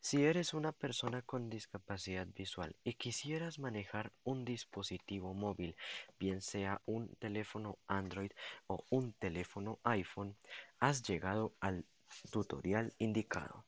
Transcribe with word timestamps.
Si 0.00 0.24
eres 0.24 0.54
una 0.54 0.72
persona 0.72 1.22
con 1.22 1.50
discapacidad 1.50 2.26
visual 2.28 2.74
y 2.84 2.94
quisieras 2.94 3.58
manejar 3.58 4.12
un 4.24 4.44
dispositivo 4.44 5.34
móvil, 5.34 5.76
bien 6.18 6.40
sea 6.40 6.80
un 6.86 7.14
teléfono 7.16 7.78
Android 7.88 8.30
o 8.68 8.84
un 8.90 9.12
teléfono 9.12 9.80
iPhone, 9.82 10.36
has 10.78 11.02
llegado 11.02 11.52
al 11.60 11.84
tutorial 12.30 12.94
indicado. 12.98 13.66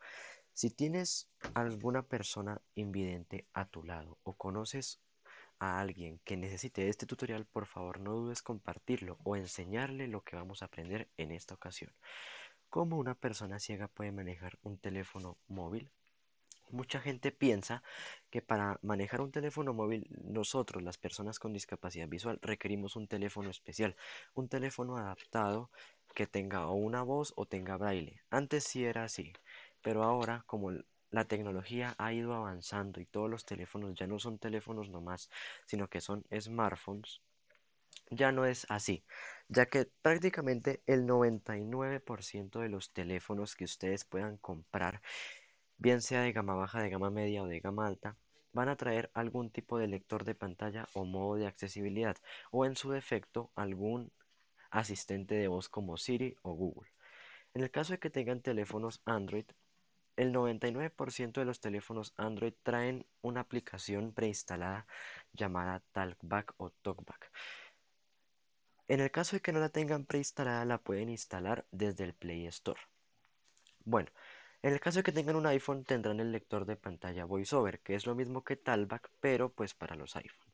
Si 0.53 0.71
tienes 0.71 1.29
alguna 1.55 2.03
persona 2.03 2.61
invidente 2.75 3.47
a 3.53 3.67
tu 3.67 3.83
lado 3.83 4.19
o 4.23 4.35
conoces 4.35 5.01
a 5.59 5.81
alguien 5.81 6.21
que 6.25 6.37
necesite 6.37 6.89
este 6.89 7.07
tutorial, 7.07 7.45
por 7.45 7.67
favor 7.67 8.01
no 8.01 8.15
dudes 8.15 8.41
compartirlo 8.41 9.19
o 9.25 9.37
enseñarle 9.37 10.07
lo 10.07 10.23
que 10.23 10.37
vamos 10.37 10.63
a 10.63 10.67
aprender 10.67 11.11
en 11.17 11.33
esta 11.33 11.55
ocasión. 11.55 11.93
¿Cómo 12.71 12.97
una 12.99 13.15
persona 13.15 13.59
ciega 13.59 13.89
puede 13.89 14.13
manejar 14.13 14.59
un 14.63 14.79
teléfono 14.79 15.37
móvil? 15.49 15.91
Mucha 16.73 17.01
gente 17.01 17.33
piensa 17.33 17.83
que 18.31 18.43
para 18.43 18.79
manejar 18.83 19.21
un 19.21 19.33
teléfono 19.33 19.73
móvil, 19.75 20.09
nosotros, 20.25 20.83
las 20.83 20.99
personas 20.99 21.39
con 21.39 21.53
discapacidad 21.53 22.09
visual, 22.09 22.39
requerimos 22.43 22.97
un 22.97 23.09
teléfono 23.09 23.51
especial, 23.51 23.97
un 24.35 24.49
teléfono 24.49 24.97
adaptado 24.97 25.71
que 26.15 26.27
tenga 26.27 26.67
o 26.69 26.75
una 26.75 27.03
voz 27.03 27.33
o 27.37 27.47
tenga 27.47 27.77
braille. 27.77 28.23
Antes 28.31 28.65
sí 28.65 28.85
era 28.85 29.05
así, 29.05 29.33
pero 29.83 30.03
ahora 30.05 30.45
como 30.47 30.71
la 31.11 31.25
tecnología 31.25 31.95
ha 31.99 32.13
ido 32.13 32.35
avanzando 32.35 33.01
y 33.01 33.07
todos 33.07 33.29
los 33.29 33.45
teléfonos 33.45 33.95
ya 33.95 34.07
no 34.07 34.19
son 34.19 34.39
teléfonos 34.39 34.89
nomás, 34.91 35.29
sino 35.67 35.89
que 35.89 36.01
son 36.01 36.25
smartphones, 36.39 37.21
ya 38.11 38.33
no 38.33 38.45
es 38.45 38.67
así, 38.69 39.05
ya 39.49 39.67
que 39.67 39.87
prácticamente 40.03 40.83
el 40.87 41.07
99% 41.07 42.61
de 42.61 42.69
los 42.69 42.93
teléfonos 42.93 43.55
que 43.57 43.65
ustedes 43.65 44.05
puedan 44.05 44.37
comprar 44.39 45.01
bien 45.81 46.03
sea 46.03 46.21
de 46.21 46.33
gama 46.33 46.55
baja, 46.55 46.83
de 46.83 46.91
gama 46.91 47.11
media 47.11 47.43
o 47.43 47.47
de 47.47 47.59
gama 47.59 47.87
alta, 47.87 48.17
van 48.53 48.69
a 48.69 48.77
traer 48.77 49.11
algún 49.15 49.51
tipo 49.51 49.79
de 49.79 49.89
lector 49.89 50.25
de 50.25 50.35
pantalla 50.35 50.87
o 50.93 51.05
modo 51.05 51.37
de 51.37 51.47
accesibilidad, 51.47 52.17
o 52.51 52.67
en 52.67 52.77
su 52.77 52.91
defecto 52.91 53.51
algún 53.55 54.13
asistente 54.71 55.35
de 55.35 55.49
voz 55.49 55.69
como 55.69 55.97
Siri 55.97 56.37
o 56.43 56.53
Google. 56.53 56.91
En 57.55 57.63
el 57.63 57.71
caso 57.71 57.95
de 57.95 57.99
que 57.99 58.11
tengan 58.11 58.43
teléfonos 58.43 59.01
Android, 59.07 59.47
el 60.17 60.33
99% 60.33 61.41
de 61.41 61.47
los 61.47 61.61
teléfonos 61.61 62.13
Android 62.19 62.53
traen 62.63 63.07
una 63.23 63.41
aplicación 63.41 64.13
preinstalada 64.13 64.87
llamada 65.33 65.83
Talkback 65.93 66.55
o 66.59 66.71
Talkback. 66.83 67.33
En 68.87 69.01
el 69.01 69.11
caso 69.11 69.37
de 69.37 69.41
que 69.41 69.53
no 69.53 69.61
la 69.61 69.71
tengan 69.71 70.05
preinstalada, 70.05 70.65
la 70.67 70.77
pueden 70.77 71.09
instalar 71.09 71.65
desde 71.71 72.05
el 72.05 72.13
Play 72.13 72.47
Store. 72.49 72.81
Bueno, 73.85 74.11
en 74.63 74.73
el 74.73 74.81
caso 74.81 74.99
de 74.99 75.03
que 75.05 75.13
tengan 75.13 75.37
un 75.37 75.47
iPhone, 75.47 75.85
tendrán 75.85 76.21
el 76.21 76.33
lector 76.33 76.67
de 76.67 76.77
pantalla 76.77 77.25
VoiceOver, 77.25 77.81
que 77.81 77.95
es 77.95 78.07
lo 78.07 78.15
mismo 78.15 78.45
que 78.45 78.57
Talkback, 78.57 79.11
pero 79.21 79.53
pues 79.53 79.75
para 79.75 79.97
los 79.97 80.17
iPhone. 80.17 80.53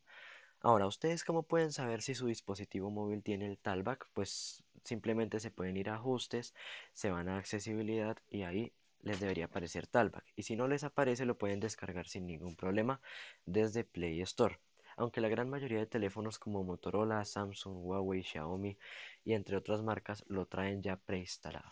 Ahora, 0.60 0.86
¿ustedes 0.86 1.24
cómo 1.24 1.42
pueden 1.44 1.72
saber 1.72 2.02
si 2.02 2.14
su 2.14 2.26
dispositivo 2.26 2.90
móvil 2.90 3.22
tiene 3.22 3.46
el 3.46 3.58
Talkback? 3.58 4.08
Pues 4.12 4.64
simplemente 4.84 5.40
se 5.40 5.50
pueden 5.50 5.76
ir 5.76 5.90
a 5.90 5.96
ajustes, 5.96 6.54
se 6.92 7.10
van 7.10 7.28
a 7.28 7.38
accesibilidad 7.38 8.16
y 8.30 8.42
ahí 8.42 8.72
les 9.02 9.20
debería 9.20 9.46
aparecer 9.46 9.86
Talkback. 9.86 10.24
Y 10.36 10.42
si 10.42 10.56
no 10.56 10.68
les 10.68 10.84
aparece, 10.84 11.24
lo 11.26 11.38
pueden 11.38 11.60
descargar 11.60 12.08
sin 12.08 12.26
ningún 12.26 12.56
problema 12.56 13.00
desde 13.44 13.84
Play 13.84 14.20
Store. 14.22 14.58
Aunque 14.96 15.20
la 15.20 15.28
gran 15.28 15.50
mayoría 15.50 15.78
de 15.78 15.86
teléfonos 15.86 16.38
como 16.38 16.64
Motorola, 16.64 17.24
Samsung, 17.24 17.84
Huawei, 17.84 18.22
Xiaomi 18.22 18.78
y 19.24 19.34
entre 19.34 19.56
otras 19.56 19.82
marcas 19.82 20.24
lo 20.28 20.46
traen 20.46 20.82
ya 20.82 20.96
preinstalado. 20.96 21.70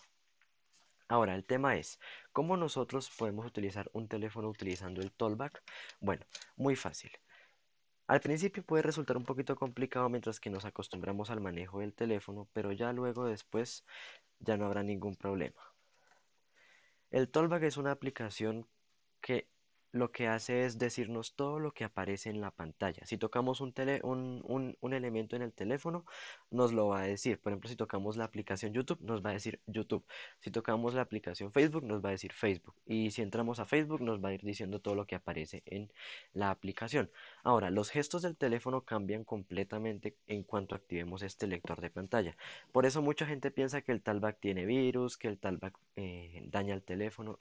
Ahora, 1.08 1.34
el 1.34 1.44
tema 1.44 1.77
es, 1.77 2.00
¿cómo 2.33 2.56
nosotros 2.56 3.10
podemos 3.16 3.47
utilizar 3.47 3.91
un 3.92 4.08
teléfono 4.08 4.48
utilizando 4.48 5.02
el 5.02 5.12
Tollback? 5.12 5.62
Bueno, 6.00 6.24
muy 6.56 6.77
fácil. 6.77 7.11
Al 8.06 8.20
principio 8.20 8.62
puede 8.62 8.83
resultar 8.83 9.17
un 9.17 9.24
poquito 9.24 9.56
complicado 9.56 10.08
mientras 10.08 10.40
que 10.40 10.51
nos 10.51 10.64
acostumbramos 10.64 11.30
al 11.30 11.40
manejo 11.40 11.80
del 11.80 11.95
teléfono, 11.95 12.48
pero 12.52 12.73
ya 12.73 12.92
luego 12.92 13.24
después 13.27 13.84
ya 14.40 14.56
no 14.56 14.67
habrá 14.67 14.83
ningún 14.83 15.17
problema. 15.17 15.61
El 17.11 17.30
Tollback 17.30 17.62
es 17.64 17.77
una 17.77 17.92
aplicación 17.92 18.67
que 19.20 19.48
lo 19.94 20.10
que 20.10 20.27
hace 20.27 20.64
es 20.64 20.77
decirnos 20.78 21.34
todo 21.36 21.60
lo 21.60 21.72
que 21.72 21.84
aparece 21.84 22.28
en 22.28 22.40
la 22.40 22.50
pantalla. 22.50 23.06
Si 23.06 23.16
tocamos 23.16 23.60
un, 23.60 23.72
un, 24.02 24.77
un, 24.80 24.92
elemento 24.92 25.36
en 25.36 25.42
el 25.42 25.52
teléfono, 25.52 26.05
nos 26.50 26.72
lo 26.72 26.88
va 26.88 27.02
a 27.02 27.05
decir. 27.05 27.38
Por 27.40 27.52
ejemplo, 27.52 27.70
si 27.70 27.77
tocamos 27.77 28.16
la 28.16 28.24
aplicación 28.24 28.72
YouTube, 28.72 29.00
nos 29.02 29.24
va 29.24 29.30
a 29.30 29.34
decir 29.34 29.60
YouTube. 29.66 30.04
Si 30.40 30.50
tocamos 30.50 30.94
la 30.94 31.02
aplicación 31.02 31.52
Facebook, 31.52 31.84
nos 31.84 32.04
va 32.04 32.08
a 32.08 32.12
decir 32.12 32.33
Facebook. 32.33 32.74
Y 32.86 33.12
si 33.12 33.22
entramos 33.22 33.60
a 33.60 33.66
Facebook, 33.66 34.00
nos 34.00 34.22
va 34.22 34.30
a 34.30 34.34
ir 34.34 34.42
diciendo 34.42 34.80
todo 34.80 34.96
lo 34.96 35.06
que 35.06 35.14
aparece 35.14 35.62
en 35.66 35.92
la 36.33 36.50
aplicación. 36.50 37.08
Ahora, 37.44 37.70
los 37.70 37.90
gestos 37.90 38.22
del 38.22 38.36
teléfono 38.36 38.83
cambian 38.84 39.22
completamente 39.24 40.16
en 40.27 40.42
cuanto 40.42 40.74
activemos 40.74 41.22
este 41.22 41.46
lector 41.46 41.80
de 41.80 41.90
pantalla. 41.90 42.36
Por 42.72 42.84
eso 42.84 43.00
mucha 43.00 43.27
gente 43.27 43.52
piensa 43.52 43.83
que 43.83 43.92
el 43.92 44.02
talkback 44.02 44.40
tiene 44.40 44.66
virus, 44.66 45.16
que 45.16 45.28
el 45.28 45.38
talkback 45.38 45.78
eh, 45.96 46.42
daña 46.50 46.74
el 46.74 46.83
teléfono, 46.83 47.38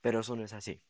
pero 0.00 0.20
eso 0.20 0.36
no 0.36 0.44
es 0.44 0.52
así. 0.52 0.80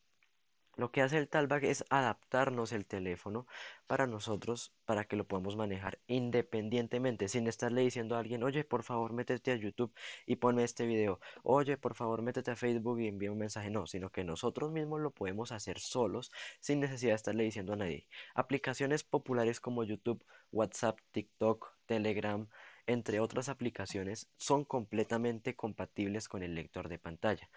Lo 0.76 0.90
que 0.92 1.02
hace 1.02 1.18
el 1.18 1.28
Talkback 1.28 1.64
es 1.64 1.84
adaptarnos 1.90 2.72
el 2.72 2.86
teléfono 2.86 3.46
para 3.86 4.06
nosotros, 4.06 4.72
para 4.84 5.04
que 5.04 5.16
lo 5.16 5.26
podamos 5.26 5.56
manejar 5.56 5.98
independientemente, 6.06 7.28
sin 7.28 7.46
estarle 7.48 7.82
diciendo 7.82 8.16
a 8.16 8.20
alguien, 8.20 8.42
oye, 8.42 8.64
por 8.64 8.82
favor, 8.82 9.12
métete 9.12 9.52
a 9.52 9.56
YouTube 9.56 9.92
y 10.26 10.36
ponme 10.36 10.64
este 10.64 10.86
video, 10.86 11.20
oye, 11.42 11.76
por 11.76 11.94
favor, 11.94 12.22
métete 12.22 12.52
a 12.52 12.56
Facebook 12.56 13.00
y 13.00 13.08
envía 13.08 13.32
un 13.32 13.38
mensaje. 13.38 13.70
No, 13.70 13.86
sino 13.86 14.10
que 14.10 14.24
nosotros 14.24 14.70
mismos 14.72 15.00
lo 15.00 15.10
podemos 15.10 15.52
hacer 15.52 15.78
solos, 15.80 16.30
sin 16.60 16.80
necesidad 16.80 17.12
de 17.12 17.16
estarle 17.16 17.44
diciendo 17.44 17.72
a 17.74 17.76
nadie. 17.76 18.06
Aplicaciones 18.34 19.04
populares 19.04 19.60
como 19.60 19.84
YouTube, 19.84 20.24
WhatsApp, 20.52 20.98
TikTok, 21.12 21.72
Telegram, 21.86 22.48
entre 22.86 23.20
otras 23.20 23.48
aplicaciones, 23.48 24.28
son 24.36 24.64
completamente 24.64 25.54
compatibles 25.54 26.28
con 26.28 26.42
el 26.42 26.54
lector 26.54 26.88
de 26.88 26.98
pantalla. 26.98 27.48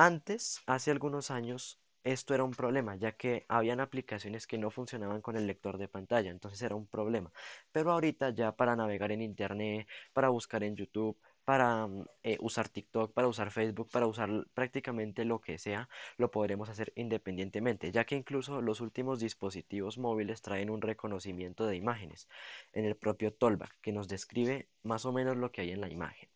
Antes, 0.00 0.62
hace 0.66 0.92
algunos 0.92 1.30
años, 1.32 1.80
esto 2.04 2.32
era 2.32 2.44
un 2.44 2.52
problema, 2.52 2.94
ya 2.96 3.16
que 3.16 3.44
habían 3.48 3.80
aplicaciones 3.80 4.46
que 4.46 4.56
no 4.56 4.70
funcionaban 4.70 5.20
con 5.20 5.36
el 5.36 5.46
lector 5.46 5.76
de 5.76 5.88
pantalla, 5.88 6.30
entonces 6.30 6.62
era 6.62 6.76
un 6.76 6.86
problema. 6.86 7.32
Pero 7.72 7.90
ahorita 7.90 8.30
ya 8.30 8.54
para 8.56 8.76
navegar 8.76 9.10
en 9.10 9.22
Internet, 9.22 9.88
para 10.12 10.28
buscar 10.28 10.62
en 10.62 10.76
YouTube, 10.76 11.18
para 11.44 11.86
mm, 11.88 12.04
eh, 12.22 12.38
usar 12.40 12.68
TikTok, 12.68 13.12
para 13.12 13.26
usar 13.26 13.50
Facebook, 13.50 13.90
para 13.90 14.06
usar 14.06 14.30
prácticamente 14.54 15.24
lo 15.24 15.40
que 15.40 15.58
sea, 15.58 15.88
lo 16.16 16.30
podremos 16.30 16.68
hacer 16.68 16.92
independientemente, 16.94 17.90
ya 17.90 18.04
que 18.06 18.14
incluso 18.14 18.62
los 18.62 18.80
últimos 18.80 19.18
dispositivos 19.18 19.98
móviles 19.98 20.42
traen 20.42 20.70
un 20.70 20.80
reconocimiento 20.80 21.66
de 21.66 21.74
imágenes 21.76 22.28
en 22.72 22.84
el 22.84 22.96
propio 22.96 23.32
Tollback, 23.34 23.80
que 23.82 23.92
nos 23.92 24.06
describe 24.08 24.68
más 24.84 25.04
o 25.06 25.12
menos 25.12 25.36
lo 25.36 25.50
que 25.50 25.62
hay 25.62 25.72
en 25.72 25.80
la 25.80 25.90
imagen. 25.90 26.28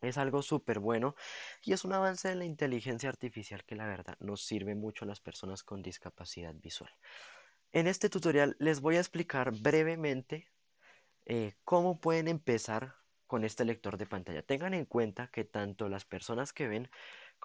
Es 0.00 0.18
algo 0.18 0.42
súper 0.42 0.78
bueno 0.78 1.14
y 1.62 1.72
es 1.72 1.84
un 1.84 1.92
avance 1.92 2.28
de 2.28 2.34
la 2.34 2.44
inteligencia 2.44 3.08
artificial 3.08 3.64
que 3.64 3.76
la 3.76 3.86
verdad 3.86 4.16
nos 4.20 4.44
sirve 4.44 4.74
mucho 4.74 5.04
a 5.04 5.08
las 5.08 5.20
personas 5.20 5.62
con 5.62 5.82
discapacidad 5.82 6.54
visual. 6.54 6.92
En 7.72 7.86
este 7.86 8.08
tutorial 8.08 8.56
les 8.58 8.80
voy 8.80 8.96
a 8.96 9.00
explicar 9.00 9.52
brevemente 9.52 10.48
eh, 11.24 11.54
cómo 11.64 12.00
pueden 12.00 12.28
empezar 12.28 12.94
con 13.26 13.44
este 13.44 13.64
lector 13.64 13.96
de 13.96 14.06
pantalla. 14.06 14.42
Tengan 14.42 14.74
en 14.74 14.84
cuenta 14.84 15.28
que 15.28 15.44
tanto 15.44 15.88
las 15.88 16.04
personas 16.04 16.52
que 16.52 16.68
ven 16.68 16.90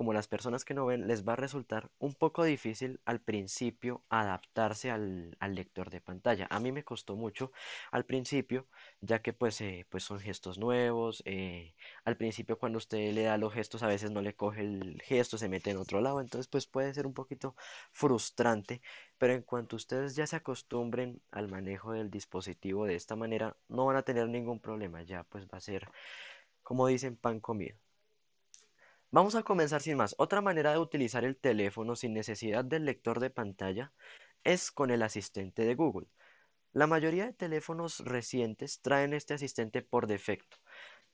como 0.01 0.13
las 0.13 0.27
personas 0.27 0.65
que 0.65 0.73
no 0.73 0.87
ven, 0.87 1.07
les 1.07 1.27
va 1.27 1.33
a 1.33 1.35
resultar 1.35 1.91
un 1.99 2.15
poco 2.15 2.43
difícil 2.43 2.99
al 3.05 3.21
principio 3.21 4.03
adaptarse 4.09 4.89
al, 4.89 5.37
lector 5.39 5.91
de 5.91 6.01
pantalla. 6.01 6.47
A 6.49 6.59
mí 6.59 6.71
me 6.71 6.83
costó 6.83 7.15
mucho 7.15 7.51
al 7.91 8.03
principio, 8.03 8.67
ya 8.99 9.21
que 9.21 9.31
pues, 9.31 9.61
eh, 9.61 9.85
pues 9.89 10.03
son 10.03 10.19
gestos 10.19 10.57
nuevos. 10.57 11.21
Eh, 11.27 11.75
al 12.03 12.17
principio 12.17 12.57
cuando 12.57 12.79
usted 12.79 13.13
le 13.13 13.23
da 13.25 13.37
los 13.37 13.53
gestos 13.53 13.83
a 13.83 13.87
veces 13.87 14.09
no 14.09 14.21
le 14.23 14.35
coge 14.35 14.61
el 14.61 14.99
gesto, 15.03 15.37
se 15.37 15.49
mete 15.49 15.69
en 15.69 15.77
otro 15.77 16.01
lado, 16.01 16.19
entonces 16.19 16.47
pues 16.47 16.65
puede 16.65 16.91
ser 16.95 17.05
un 17.05 17.13
poquito 17.13 17.55
frustrante. 17.91 18.81
Pero 19.19 19.33
en 19.33 19.43
cuanto 19.43 19.75
ustedes 19.75 20.15
ya 20.15 20.25
se 20.25 20.35
acostumbren 20.37 21.21
al 21.29 21.47
manejo 21.47 21.91
del 21.91 22.09
dispositivo 22.09 22.85
de 22.87 22.95
esta 22.95 23.15
manera, 23.15 23.55
no 23.67 23.85
van 23.85 23.97
a 23.97 24.01
tener 24.01 24.27
ningún 24.29 24.59
problema, 24.59 25.03
ya 25.03 25.23
pues 25.25 25.45
va 25.45 25.59
a 25.59 25.61
ser, 25.61 25.87
como 26.63 26.87
dicen, 26.87 27.15
pan 27.17 27.39
comido. 27.39 27.80
Vamos 29.13 29.35
a 29.35 29.43
comenzar 29.43 29.81
sin 29.81 29.97
más. 29.97 30.15
Otra 30.17 30.41
manera 30.41 30.71
de 30.71 30.79
utilizar 30.79 31.25
el 31.25 31.37
teléfono 31.37 31.95
sin 31.97 32.13
necesidad 32.13 32.63
del 32.63 32.85
lector 32.85 33.19
de 33.19 33.29
pantalla 33.29 33.91
es 34.45 34.71
con 34.71 34.89
el 34.89 35.01
asistente 35.03 35.63
de 35.65 35.75
Google. 35.75 36.07
La 36.73 36.87
mayoría 36.87 37.25
de 37.25 37.33
teléfonos 37.33 37.99
recientes 38.01 38.81
traen 38.81 39.13
este 39.13 39.33
asistente 39.33 39.81
por 39.81 40.07
defecto. 40.07 40.57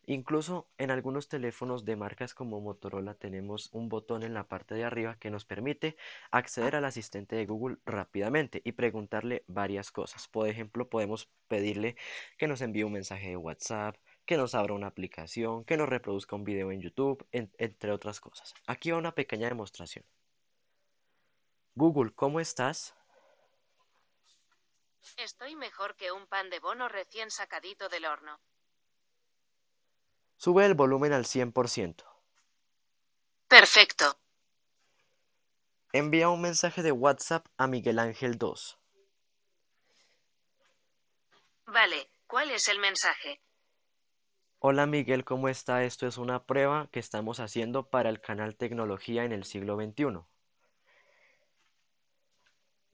Incluso 0.05 0.69
en 0.77 0.91
algunos 0.91 1.27
teléfonos 1.29 1.85
de 1.85 1.95
marcas 1.95 2.33
como 2.35 2.61
Motorola 2.61 3.15
tenemos 3.15 3.69
un 3.73 3.89
botón 3.89 4.23
en 4.23 4.33
la 4.35 4.47
parte 4.47 4.75
de 4.75 4.85
arriba 4.85 5.17
que 5.19 5.31
nos 5.31 5.45
permite 5.45 5.97
acceder 6.31 6.75
al 6.75 6.85
asistente 6.85 7.35
de 7.35 7.45
Google 7.47 7.77
rápidamente 7.85 8.61
y 8.63 8.73
preguntarle 8.73 9.43
varias 9.47 9.91
cosas. 9.91 10.27
Por 10.27 10.47
ejemplo, 10.47 10.89
podemos 10.89 11.29
pedirle 11.47 11.95
que 12.37 12.47
nos 12.47 12.61
envíe 12.61 12.83
un 12.83 12.93
mensaje 12.93 13.29
de 13.29 13.37
WhatsApp, 13.37 13.97
que 14.27 14.37
nos 14.37 14.53
abra 14.53 14.73
una 14.73 14.87
aplicación, 14.87 15.63
que 15.63 15.77
nos 15.77 15.87
reproduzca 15.87 16.35
un 16.35 16.43
video 16.43 16.71
en 16.71 16.81
YouTube, 16.81 17.25
entre 17.31 17.91
otras 17.93 18.19
cosas. 18.19 18.53
Aquí 18.67 18.91
va 18.91 18.97
una 18.97 19.15
pequeña 19.15 19.47
demostración. 19.47 20.05
Google, 21.73 22.11
¿cómo 22.13 22.41
estás? 22.41 22.93
Estoy 25.15 25.55
mejor 25.55 25.95
que 25.95 26.11
un 26.11 26.27
pan 26.27 26.49
de 26.49 26.59
bono 26.59 26.89
recién 26.89 27.31
sacadito 27.31 27.87
del 27.87 28.05
horno. 28.05 28.37
Sube 30.35 30.65
el 30.65 30.73
volumen 30.73 31.13
al 31.13 31.23
100%. 31.23 32.03
Perfecto. 33.47 34.19
Envía 35.93 36.27
un 36.27 36.41
mensaje 36.41 36.83
de 36.83 36.91
WhatsApp 36.91 37.47
a 37.55 37.65
Miguel 37.67 37.97
Ángel 37.97 38.37
2. 38.37 38.77
Vale, 41.67 42.09
¿cuál 42.27 42.51
es 42.51 42.67
el 42.67 42.79
mensaje? 42.79 43.41
Hola 44.59 44.87
Miguel, 44.87 45.23
¿cómo 45.23 45.49
está? 45.49 45.83
Esto 45.83 46.07
es 46.07 46.17
una 46.17 46.43
prueba 46.43 46.89
que 46.91 46.99
estamos 46.99 47.39
haciendo 47.39 47.89
para 47.89 48.09
el 48.09 48.19
canal 48.19 48.55
Tecnología 48.55 49.23
en 49.23 49.31
el 49.31 49.43
siglo 49.43 49.75
XXI. 49.75 50.25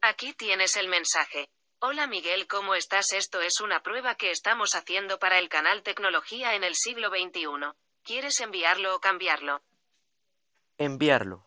Aquí 0.01 0.33
tienes 0.33 0.75
el 0.75 0.89
mensaje. 0.89 1.47
Hola 1.79 2.05
Miguel, 2.05 2.47
¿cómo 2.47 2.75
estás? 2.75 3.13
Esto 3.13 3.39
es 3.41 3.61
una 3.61 3.81
prueba 3.81 4.15
que 4.15 4.31
estamos 4.31 4.75
haciendo 4.75 5.19
para 5.19 5.39
el 5.39 5.47
canal 5.47 5.83
Tecnología 5.83 6.53
en 6.55 6.65
el 6.65 6.75
siglo 6.75 7.07
XXI. 7.09 7.71
¿Quieres 8.03 8.41
enviarlo 8.41 8.97
o 8.97 8.99
cambiarlo? 8.99 9.61
Enviarlo. 10.77 11.45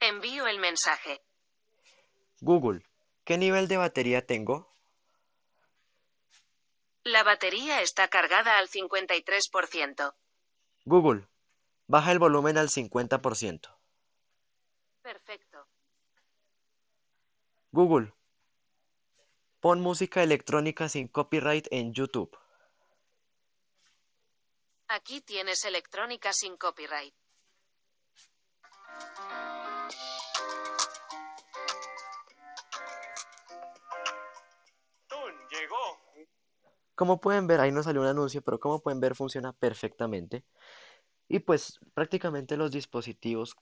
Envío 0.00 0.48
el 0.48 0.58
mensaje. 0.58 1.22
Google, 2.40 2.84
¿qué 3.24 3.38
nivel 3.38 3.68
de 3.68 3.76
batería 3.76 4.26
tengo? 4.26 4.73
La 7.04 7.22
batería 7.22 7.82
está 7.82 8.08
cargada 8.08 8.58
al 8.58 8.68
53%. 8.68 10.14
Google, 10.86 11.28
baja 11.86 12.12
el 12.12 12.18
volumen 12.18 12.58
al 12.58 12.68
50%. 12.68 13.76
Perfecto. 15.02 15.68
Google, 17.72 18.14
pon 19.60 19.80
música 19.80 20.22
electrónica 20.22 20.88
sin 20.88 21.08
copyright 21.08 21.66
en 21.70 21.92
YouTube. 21.92 22.38
Aquí 24.88 25.20
tienes 25.20 25.64
electrónica 25.64 26.32
sin 26.32 26.56
copyright. 26.56 27.14
llegó. 35.50 36.00
Como 36.96 37.20
pueden 37.20 37.46
ver, 37.46 37.60
ahí 37.60 37.72
no 37.72 37.82
salió 37.82 38.00
un 38.02 38.08
anuncio, 38.08 38.42
pero 38.42 38.58
como 38.60 38.80
pueden 38.80 39.00
ver 39.00 39.14
funciona 39.14 39.52
perfectamente. 39.52 40.44
Y 41.28 41.40
pues 41.40 41.80
prácticamente 41.94 42.56
los 42.56 42.70
dispositivos 42.72 43.56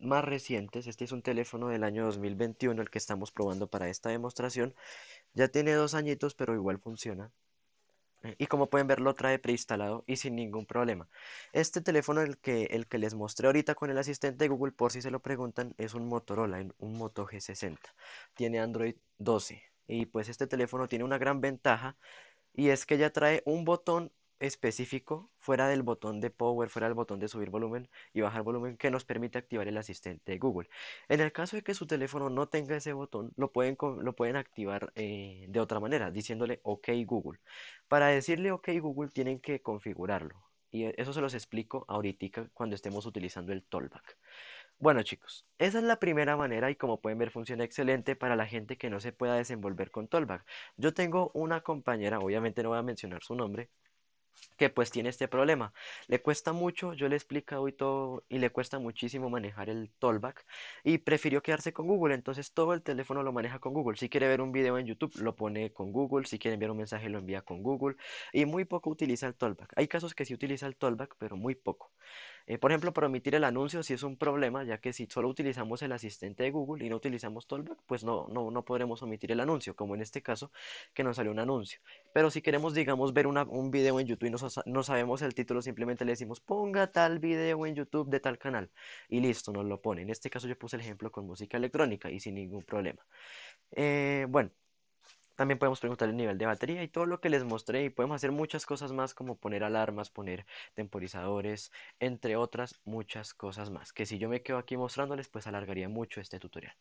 más 0.00 0.24
recientes, 0.24 0.86
este 0.86 1.04
es 1.04 1.12
un 1.12 1.22
teléfono 1.22 1.68
del 1.68 1.84
año 1.84 2.04
2021 2.06 2.82
el 2.82 2.90
que 2.90 2.98
estamos 2.98 3.32
probando 3.32 3.68
para 3.68 3.88
esta 3.88 4.10
demostración, 4.10 4.74
ya 5.34 5.48
tiene 5.48 5.74
dos 5.74 5.94
añitos 5.94 6.34
pero 6.34 6.54
igual 6.54 6.78
funciona. 6.80 7.32
Eh, 8.22 8.34
Y 8.38 8.46
como 8.46 8.68
pueden 8.70 8.86
ver 8.88 9.00
lo 9.00 9.14
trae 9.14 9.38
preinstalado 9.38 10.04
y 10.06 10.16
sin 10.16 10.36
ningún 10.36 10.66
problema. 10.66 11.08
Este 11.52 11.80
teléfono, 11.80 12.20
el 12.22 12.38
que, 12.38 12.64
el 12.66 12.86
que 12.88 12.98
les 12.98 13.14
mostré 13.14 13.46
ahorita 13.48 13.74
con 13.74 13.90
el 13.90 13.98
asistente 13.98 14.44
de 14.44 14.48
Google, 14.48 14.72
por 14.72 14.92
si 14.92 15.02
se 15.02 15.10
lo 15.10 15.20
preguntan, 15.20 15.74
es 15.78 15.94
un 15.94 16.06
Motorola, 16.08 16.64
un 16.78 16.98
Moto 16.98 17.26
G60. 17.26 17.94
Tiene 18.34 18.60
Android 18.60 18.96
12. 19.18 19.62
Y 19.86 20.06
pues 20.06 20.28
este 20.28 20.46
teléfono 20.46 20.88
tiene 20.88 21.04
una 21.04 21.18
gran 21.18 21.40
ventaja 21.40 21.96
y 22.54 22.70
es 22.70 22.86
que 22.86 22.98
ya 22.98 23.10
trae 23.12 23.42
un 23.46 23.64
botón 23.64 24.12
específico 24.40 25.30
fuera 25.38 25.68
del 25.68 25.82
botón 25.82 26.20
de 26.20 26.30
power, 26.30 26.68
fuera 26.70 26.86
del 26.88 26.94
botón 26.94 27.18
de 27.18 27.28
subir 27.28 27.50
volumen 27.50 27.88
y 28.12 28.20
bajar 28.20 28.42
volumen 28.42 28.76
que 28.76 28.90
nos 28.90 29.04
permite 29.04 29.38
activar 29.38 29.68
el 29.68 29.76
asistente 29.76 30.32
de 30.32 30.38
Google. 30.38 30.68
En 31.08 31.20
el 31.20 31.32
caso 31.32 31.56
de 31.56 31.62
que 31.62 31.74
su 31.74 31.86
teléfono 31.86 32.30
no 32.30 32.48
tenga 32.48 32.76
ese 32.76 32.92
botón, 32.92 33.32
lo 33.36 33.52
pueden, 33.52 33.76
lo 34.00 34.14
pueden 34.14 34.36
activar 34.36 34.92
eh, 34.94 35.46
de 35.48 35.60
otra 35.60 35.80
manera, 35.80 36.10
diciéndole 36.10 36.60
OK 36.62 36.88
Google. 37.06 37.40
Para 37.88 38.08
decirle 38.08 38.52
OK 38.52 38.68
Google 38.80 39.10
tienen 39.10 39.40
que 39.40 39.60
configurarlo. 39.62 40.48
Y 40.70 40.84
eso 41.00 41.12
se 41.14 41.20
los 41.22 41.34
explico 41.34 41.84
ahorita 41.88 42.48
cuando 42.52 42.74
estemos 42.76 43.06
utilizando 43.06 43.52
el 43.52 43.64
Tollback. 43.64 44.18
Bueno 44.80 45.02
chicos, 45.02 45.44
esa 45.58 45.78
es 45.78 45.84
la 45.84 45.98
primera 45.98 46.36
manera 46.36 46.70
y 46.70 46.76
como 46.76 47.00
pueden 47.00 47.18
ver 47.18 47.30
funciona 47.32 47.64
excelente 47.64 48.14
para 48.16 48.36
la 48.36 48.46
gente 48.46 48.76
que 48.78 48.90
no 48.90 49.00
se 49.00 49.12
pueda 49.12 49.34
desenvolver 49.34 49.90
con 49.90 50.06
Tollback. 50.08 50.44
Yo 50.76 50.94
tengo 50.94 51.30
una 51.34 51.62
compañera, 51.62 52.20
obviamente 52.20 52.62
no 52.62 52.68
voy 52.70 52.78
a 52.78 52.82
mencionar 52.82 53.22
su 53.24 53.34
nombre, 53.34 53.70
que 54.58 54.70
pues 54.70 54.90
tiene 54.90 55.10
este 55.10 55.28
problema. 55.28 55.72
Le 56.08 56.22
cuesta 56.22 56.52
mucho, 56.52 56.94
yo 56.94 57.08
le 57.08 57.16
he 57.16 57.18
explicado 57.18 57.68
y 57.68 57.72
todo, 57.72 58.24
y 58.28 58.38
le 58.38 58.50
cuesta 58.50 58.78
muchísimo 58.80 59.30
manejar 59.30 59.70
el 59.70 59.90
Tollback 59.98 60.46
y 60.84 60.98
prefirió 60.98 61.42
quedarse 61.42 61.72
con 61.72 61.86
Google, 61.88 62.14
entonces 62.14 62.52
todo 62.54 62.74
el 62.74 62.82
teléfono 62.82 63.22
lo 63.24 63.32
maneja 63.32 63.58
con 63.60 63.74
Google. 63.74 63.98
Si 63.98 64.08
quiere 64.10 64.28
ver 64.28 64.40
un 64.42 64.52
video 64.52 64.78
en 64.78 64.86
YouTube, 64.86 65.14
lo 65.22 65.36
pone 65.36 65.72
con 65.72 65.92
Google, 65.92 66.26
si 66.26 66.38
quiere 66.38 66.54
enviar 66.54 66.70
un 66.72 66.78
mensaje, 66.78 67.08
lo 67.10 67.18
envía 67.18 67.42
con 67.42 67.62
Google 67.62 67.96
y 68.32 68.46
muy 68.46 68.64
poco 68.64 68.90
utiliza 68.90 69.26
el 69.28 69.36
Tollback. 69.36 69.72
Hay 69.76 69.88
casos 69.88 70.14
que 70.14 70.24
sí 70.24 70.34
utiliza 70.34 70.66
el 70.66 70.76
Tollback, 70.76 71.16
pero 71.18 71.36
muy 71.36 71.54
poco. 71.56 71.92
Eh, 72.48 72.56
por 72.58 72.70
ejemplo, 72.70 72.94
para 72.94 73.08
omitir 73.08 73.34
el 73.34 73.44
anuncio 73.44 73.82
sí 73.82 73.92
es 73.92 74.02
un 74.02 74.16
problema, 74.16 74.64
ya 74.64 74.78
que 74.78 74.94
si 74.94 75.06
solo 75.06 75.28
utilizamos 75.28 75.82
el 75.82 75.92
asistente 75.92 76.44
de 76.44 76.50
Google 76.50 76.84
y 76.84 76.88
no 76.88 76.96
utilizamos 76.96 77.46
Tollback, 77.46 77.78
pues 77.86 78.04
no, 78.04 78.26
no, 78.28 78.50
no 78.50 78.64
podremos 78.64 79.02
omitir 79.02 79.32
el 79.32 79.40
anuncio, 79.40 79.76
como 79.76 79.94
en 79.94 80.00
este 80.00 80.22
caso 80.22 80.50
que 80.94 81.04
nos 81.04 81.16
salió 81.16 81.30
un 81.30 81.40
anuncio. 81.40 81.80
Pero 82.14 82.30
si 82.30 82.40
queremos, 82.40 82.72
digamos, 82.72 83.12
ver 83.12 83.26
un 83.26 83.70
video 83.70 84.00
en 84.00 84.06
YouTube 84.06 84.28
y 84.28 84.70
no 84.70 84.82
sabemos 84.82 85.20
el 85.20 85.34
título, 85.34 85.60
simplemente 85.60 86.06
le 86.06 86.12
decimos 86.12 86.40
ponga 86.40 86.90
tal 86.90 87.18
video 87.18 87.66
en 87.66 87.74
YouTube 87.74 88.08
de 88.08 88.20
tal 88.20 88.38
canal 88.38 88.70
y 89.10 89.20
listo, 89.20 89.52
nos 89.52 89.66
lo 89.66 89.82
pone. 89.82 90.02
En 90.02 90.10
este 90.10 90.30
caso 90.30 90.48
yo 90.48 90.58
puse 90.58 90.76
el 90.76 90.82
ejemplo 90.82 91.12
con 91.12 91.26
música 91.26 91.58
electrónica 91.58 92.10
y 92.10 92.18
sin 92.18 92.34
ningún 92.36 92.64
problema. 92.64 93.04
Eh, 93.72 94.26
bueno. 94.30 94.50
También 95.38 95.60
podemos 95.60 95.78
preguntar 95.78 96.08
el 96.08 96.16
nivel 96.16 96.36
de 96.36 96.46
batería 96.46 96.82
y 96.82 96.88
todo 96.88 97.06
lo 97.06 97.20
que 97.20 97.28
les 97.28 97.44
mostré 97.44 97.84
y 97.84 97.90
podemos 97.90 98.16
hacer 98.16 98.32
muchas 98.32 98.66
cosas 98.66 98.90
más 98.90 99.14
como 99.14 99.36
poner 99.36 99.62
alarmas, 99.62 100.10
poner 100.10 100.44
temporizadores, 100.74 101.70
entre 102.00 102.34
otras 102.34 102.80
muchas 102.84 103.34
cosas 103.34 103.70
más, 103.70 103.92
que 103.92 104.04
si 104.04 104.18
yo 104.18 104.28
me 104.28 104.42
quedo 104.42 104.58
aquí 104.58 104.76
mostrándoles 104.76 105.28
pues 105.28 105.46
alargaría 105.46 105.88
mucho 105.88 106.20
este 106.20 106.40
tutorial. 106.40 106.74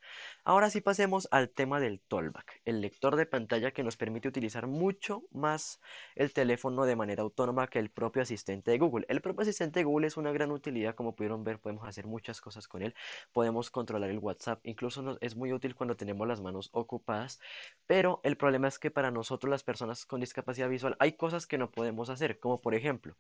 Ahora 0.44 0.71
sí 0.71 0.81
pasemos 0.81 1.27
al 1.30 1.51
tema 1.51 1.80
del 1.80 2.00
Tollback, 2.00 2.62
el 2.65 2.81
lector 2.81 3.15
de 3.15 3.27
pantalla 3.27 3.69
que 3.69 3.83
nos 3.83 3.95
permite 3.95 4.27
utilizar 4.27 4.65
mucho 4.65 5.21
más 5.30 5.80
el 6.15 6.33
teléfono 6.33 6.86
de 6.86 6.95
manera 6.95 7.21
autónoma 7.21 7.68
que 7.68 7.77
el 7.77 7.92
propio 7.92 8.24
asistente 8.24 8.71
de 8.71 8.80
Google. 8.80 9.06
El 9.07 9.21
propio 9.21 9.44
asistente 9.44 9.81
de 9.81 9.83
Google 9.83 10.07
es 10.07 10.18
una 10.18 10.31
gran 10.31 10.50
utilidad, 10.50 10.95
como 10.95 11.15
pudieron 11.15 11.44
ver 11.44 11.59
podemos 11.59 11.88
hacer 11.88 12.07
muchas 12.07 12.42
cosas 12.42 12.68
con 12.68 12.81
él, 12.81 12.95
podemos 13.33 13.69
controlar 13.69 14.09
el 14.09 14.18
WhatsApp, 14.18 14.61
incluso 14.64 15.19
es 15.21 15.35
muy 15.35 15.54
útil 15.54 15.76
cuando 15.76 15.95
tenemos 15.95 16.28
las 16.28 16.42
manos 16.42 16.69
ocupadas 16.73 17.40
pero 17.85 18.19
el 18.23 18.37
problema 18.47 18.69
es 18.69 18.80
que 18.80 18.92
para 18.92 19.11
nosotros 19.11 19.51
las 19.51 19.63
personas 19.63 20.06
con 20.06 20.21
discapacidad 20.21 20.69
visual 20.69 20.95
hay 20.99 21.18
cosas 21.18 21.45
que 21.45 21.57
no 21.57 21.69
podemos 21.69 22.09
hacer, 22.09 22.39
como 22.39 22.61
por 22.61 22.75
ejemplo 22.75 23.18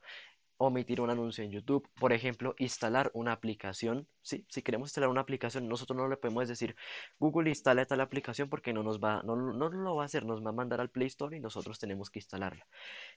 omitir 0.55 1.01
un 1.01 1.09
anuncio 1.09 1.43
en 1.43 1.51
YouTube, 1.51 1.85
por 1.99 2.13
ejemplo 2.13 2.55
instalar 2.59 3.11
una 3.13 3.33
aplicación. 3.33 4.07
¿sí? 4.21 4.45
Si 4.47 4.61
queremos 4.61 4.87
instalar 4.87 5.09
una 5.09 5.19
aplicación, 5.19 5.67
nosotros 5.67 5.97
no 5.97 6.07
le 6.07 6.15
podemos 6.15 6.47
decir 6.47 6.77
Google 7.19 7.49
instala 7.49 7.85
tal 7.85 7.99
aplicación 7.99 8.47
porque 8.47 8.71
no 8.71 8.83
nos 8.83 9.01
va, 9.01 9.21
no, 9.23 9.35
no 9.35 9.67
lo 9.67 9.95
va 9.97 10.03
a 10.03 10.05
hacer, 10.05 10.25
nos 10.25 10.41
va 10.45 10.51
a 10.51 10.53
mandar 10.53 10.79
al 10.79 10.89
Play 10.89 11.07
Store 11.07 11.35
y 11.35 11.41
nosotros 11.41 11.77
tenemos 11.77 12.09
que 12.09 12.19
instalarla. 12.19 12.65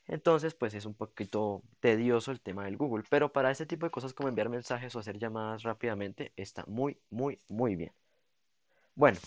Entonces, 0.08 0.52
pues 0.54 0.74
es 0.74 0.86
un 0.86 0.94
poquito 0.94 1.62
tedioso 1.78 2.32
el 2.32 2.40
tema 2.40 2.64
del 2.64 2.76
Google, 2.76 3.04
pero 3.08 3.32
para 3.32 3.52
ese 3.52 3.66
tipo 3.66 3.86
de 3.86 3.92
cosas 3.92 4.14
como 4.14 4.28
enviar 4.28 4.48
mensajes 4.48 4.96
o 4.96 4.98
hacer 4.98 5.16
llamadas 5.16 5.62
rápidamente 5.62 6.32
está 6.34 6.64
muy, 6.66 6.98
muy, 7.08 7.38
muy 7.46 7.76
bien. 7.76 7.92
Bueno, 8.96 9.18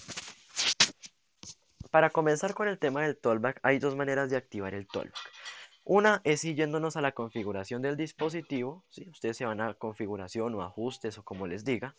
para 1.94 2.10
comenzar 2.10 2.56
con 2.56 2.68
el 2.68 2.80
tema 2.80 3.04
del 3.04 3.16
tollback, 3.16 3.60
hay 3.62 3.78
dos 3.78 3.96
maneras 3.96 4.32
de 4.32 4.36
activar 4.36 4.74
el 4.74 4.88
tollback. 4.88 5.14
Una 5.84 6.22
es 6.24 6.44
ir 6.44 6.56
yéndonos 6.56 6.98
a 6.98 7.02
la 7.02 7.12
configuración 7.12 7.84
del 7.84 7.96
dispositivo, 7.98 8.84
¿sí? 8.90 9.08
ustedes 9.12 9.38
se 9.38 9.46
van 9.46 9.62
a 9.62 9.76
configuración 9.76 10.56
o 10.56 10.64
ajustes 10.64 11.20
o 11.20 11.24
como 11.24 11.46
les 11.46 11.64
diga, 11.64 11.96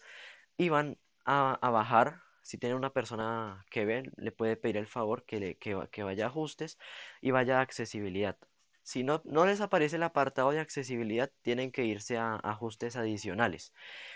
y 0.56 0.68
van 0.68 0.98
a, 1.24 1.60
bajar, 1.70 2.22
si 2.42 2.58
tienen 2.58 2.76
una 2.76 2.90
persona 2.92 3.64
que 3.70 3.84
ve, 3.84 4.10
le 4.16 4.32
puede 4.32 4.56
pedir 4.56 4.78
el 4.78 4.88
favor 4.88 5.24
que, 5.26 5.38
le- 5.38 5.54
que, 5.58 5.74
va- 5.74 5.86
que 5.86 6.02
vaya 6.02 6.26
ajustes 6.26 6.76
y 7.20 7.30
vaya 7.30 7.60
a 7.60 7.62
accesibilidad. 7.62 8.36
Si 8.82 9.04
no, 9.04 9.22
no 9.24 9.46
les 9.46 9.60
aparece 9.60 9.94
el 9.94 10.02
apartado 10.02 10.50
de 10.50 10.58
accesibilidad, 10.58 11.30
tienen 11.42 11.70
que 11.70 11.84
irse 11.84 12.18
a 12.18 12.34
ajustes 12.42 12.96
adicionales. 12.96 13.72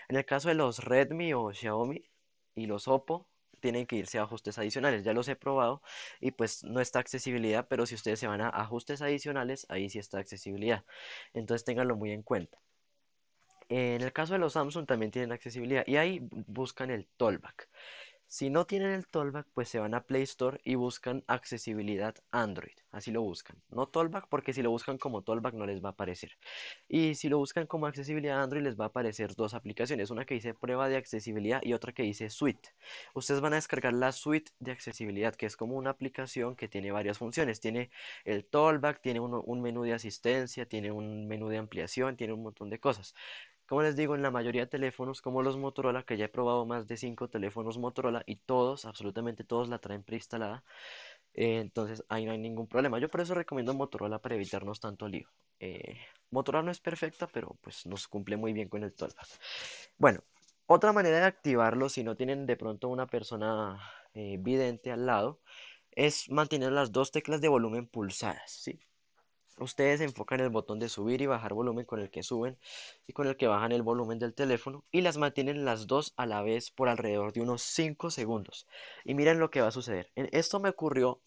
En 0.08 0.16
el 0.16 0.24
caso 0.24 0.48
de 0.48 0.56
los 0.56 0.82
Redmi 0.82 1.34
o 1.34 1.52
Xiaomi 1.52 2.10
y 2.56 2.66
los 2.66 2.88
Oppo, 2.88 3.28
tienen 3.60 3.86
que 3.86 3.96
irse 3.96 4.18
a 4.18 4.22
ajustes 4.22 4.58
adicionales. 4.58 5.04
Ya 5.04 5.12
los 5.14 5.28
he 5.28 5.36
probado 5.36 5.82
y 6.20 6.30
pues 6.32 6.64
no 6.64 6.80
está 6.80 6.98
accesibilidad, 7.00 7.66
pero 7.68 7.86
si 7.86 7.94
ustedes 7.94 8.20
se 8.20 8.26
van 8.26 8.40
a 8.40 8.48
ajustes 8.48 9.02
adicionales, 9.02 9.66
ahí 9.68 9.90
sí 9.90 9.98
está 9.98 10.18
accesibilidad. 10.18 10.84
Entonces 11.34 11.64
ténganlo 11.64 11.96
muy 11.96 12.12
en 12.12 12.22
cuenta. 12.22 12.58
En 13.68 14.00
el 14.02 14.12
caso 14.12 14.32
de 14.32 14.38
los 14.38 14.54
Samsung 14.54 14.86
también 14.86 15.10
tienen 15.10 15.32
accesibilidad 15.32 15.84
y 15.86 15.96
ahí 15.96 16.20
buscan 16.30 16.90
el 16.90 17.06
tollback. 17.16 17.68
Si 18.30 18.50
no 18.50 18.66
tienen 18.66 18.90
el 18.92 19.06
Tollback, 19.06 19.46
pues 19.54 19.70
se 19.70 19.78
van 19.78 19.94
a 19.94 20.04
Play 20.06 20.22
Store 20.22 20.60
y 20.62 20.74
buscan 20.74 21.24
accesibilidad 21.26 22.14
Android. 22.30 22.76
Así 22.90 23.10
lo 23.10 23.22
buscan. 23.22 23.62
No 23.70 23.88
Tollback 23.88 24.28
porque 24.28 24.52
si 24.52 24.60
lo 24.62 24.70
buscan 24.70 24.98
como 24.98 25.22
Tollback 25.22 25.54
no 25.54 25.64
les 25.64 25.82
va 25.82 25.88
a 25.88 25.92
aparecer. 25.92 26.38
Y 26.88 27.14
si 27.14 27.30
lo 27.30 27.38
buscan 27.38 27.66
como 27.66 27.86
accesibilidad 27.86 28.42
Android 28.42 28.62
les 28.62 28.78
va 28.78 28.84
a 28.84 28.88
aparecer 28.88 29.34
dos 29.34 29.54
aplicaciones. 29.54 30.10
Una 30.10 30.26
que 30.26 30.34
dice 30.34 30.52
prueba 30.52 30.88
de 30.88 30.96
accesibilidad 30.98 31.60
y 31.62 31.72
otra 31.72 31.92
que 31.92 32.02
dice 32.02 32.28
suite. 32.28 32.68
Ustedes 33.14 33.40
van 33.40 33.54
a 33.54 33.56
descargar 33.56 33.94
la 33.94 34.12
suite 34.12 34.52
de 34.58 34.72
accesibilidad 34.72 35.34
que 35.34 35.46
es 35.46 35.56
como 35.56 35.76
una 35.76 35.90
aplicación 35.90 36.54
que 36.54 36.68
tiene 36.68 36.92
varias 36.92 37.16
funciones. 37.18 37.60
Tiene 37.60 37.90
el 38.24 38.44
Tollback, 38.44 39.00
tiene 39.00 39.20
un, 39.20 39.40
un 39.42 39.62
menú 39.62 39.84
de 39.84 39.94
asistencia, 39.94 40.66
tiene 40.68 40.92
un 40.92 41.26
menú 41.28 41.48
de 41.48 41.56
ampliación, 41.58 42.16
tiene 42.16 42.34
un 42.34 42.42
montón 42.42 42.68
de 42.68 42.78
cosas. 42.78 43.14
Como 43.68 43.82
les 43.82 43.96
digo, 43.96 44.14
en 44.14 44.22
la 44.22 44.30
mayoría 44.30 44.62
de 44.62 44.66
teléfonos, 44.66 45.20
como 45.20 45.42
los 45.42 45.58
Motorola, 45.58 46.02
que 46.02 46.16
ya 46.16 46.24
he 46.24 46.28
probado 46.28 46.64
más 46.64 46.88
de 46.88 46.96
5 46.96 47.28
teléfonos 47.28 47.76
Motorola 47.76 48.22
y 48.26 48.36
todos, 48.36 48.86
absolutamente 48.86 49.44
todos 49.44 49.68
la 49.68 49.78
traen 49.78 50.02
preinstalada, 50.02 50.64
eh, 51.34 51.58
entonces 51.60 52.02
ahí 52.08 52.24
no 52.24 52.32
hay 52.32 52.38
ningún 52.38 52.66
problema. 52.66 52.98
Yo 52.98 53.10
por 53.10 53.20
eso 53.20 53.34
recomiendo 53.34 53.74
Motorola 53.74 54.20
para 54.20 54.36
evitarnos 54.36 54.80
tanto 54.80 55.06
lío. 55.06 55.28
Eh, 55.60 55.98
Motorola 56.30 56.64
no 56.64 56.70
es 56.70 56.80
perfecta, 56.80 57.26
pero 57.26 57.58
pues 57.60 57.84
nos 57.86 58.08
cumple 58.08 58.38
muy 58.38 58.54
bien 58.54 58.68
con 58.70 58.84
el 58.84 58.94
Tollback. 58.94 59.28
Bueno, 59.98 60.24
otra 60.66 60.92
manera 60.92 61.18
de 61.18 61.26
activarlo, 61.26 61.90
si 61.90 62.02
no 62.04 62.16
tienen 62.16 62.46
de 62.46 62.56
pronto 62.56 62.88
una 62.88 63.06
persona 63.06 63.78
eh, 64.14 64.36
vidente 64.40 64.90
al 64.92 65.04
lado, 65.06 65.40
es 65.90 66.30
mantener 66.30 66.72
las 66.72 66.90
dos 66.92 67.12
teclas 67.12 67.40
de 67.42 67.48
volumen 67.48 67.86
pulsadas, 67.86 68.50
¿sí? 68.50 68.80
Ustedes 69.60 70.00
enfocan 70.00 70.40
el 70.40 70.50
botón 70.50 70.78
de 70.78 70.88
subir 70.88 71.20
y 71.20 71.26
bajar 71.26 71.52
volumen 71.52 71.84
con 71.84 72.00
el 72.00 72.10
que 72.10 72.22
suben 72.22 72.56
y 73.06 73.12
con 73.12 73.26
el 73.26 73.36
que 73.36 73.48
bajan 73.48 73.72
el 73.72 73.82
volumen 73.82 74.18
del 74.18 74.34
teléfono 74.34 74.84
y 74.92 75.00
las 75.00 75.16
mantienen 75.16 75.64
las 75.64 75.86
dos 75.86 76.14
a 76.16 76.26
la 76.26 76.42
vez 76.42 76.70
por 76.70 76.88
alrededor 76.88 77.32
de 77.32 77.40
unos 77.40 77.62
5 77.62 78.10
segundos. 78.10 78.66
Y 79.04 79.14
miren 79.14 79.40
lo 79.40 79.50
que 79.50 79.60
va 79.60 79.68
a 79.68 79.72
suceder. 79.72 80.10
Esto 80.14 80.60
me 80.60 80.68
ocurrió, 80.68 81.20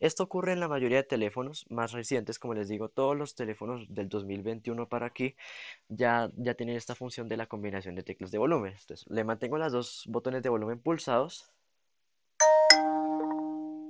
esto 0.00 0.22
ocurre 0.22 0.52
en 0.52 0.60
la 0.60 0.68
mayoría 0.68 0.98
de 0.98 1.04
teléfonos 1.04 1.66
más 1.68 1.92
recientes, 1.92 2.38
como 2.38 2.54
les 2.54 2.68
digo, 2.68 2.88
todos 2.88 3.16
los 3.16 3.34
teléfonos 3.34 3.86
del 3.88 4.08
2021 4.08 4.88
para 4.88 5.06
aquí 5.06 5.36
ya, 5.88 6.30
ya 6.36 6.54
tienen 6.54 6.76
esta 6.76 6.94
función 6.94 7.28
de 7.28 7.36
la 7.36 7.46
combinación 7.46 7.94
de 7.94 8.02
teclas 8.02 8.30
de 8.30 8.38
volumen. 8.38 8.74
Entonces, 8.80 9.06
le 9.10 9.24
mantengo 9.24 9.58
las 9.58 9.72
dos 9.72 10.04
botones 10.08 10.42
de 10.42 10.48
volumen 10.48 10.80
pulsados. 10.80 11.50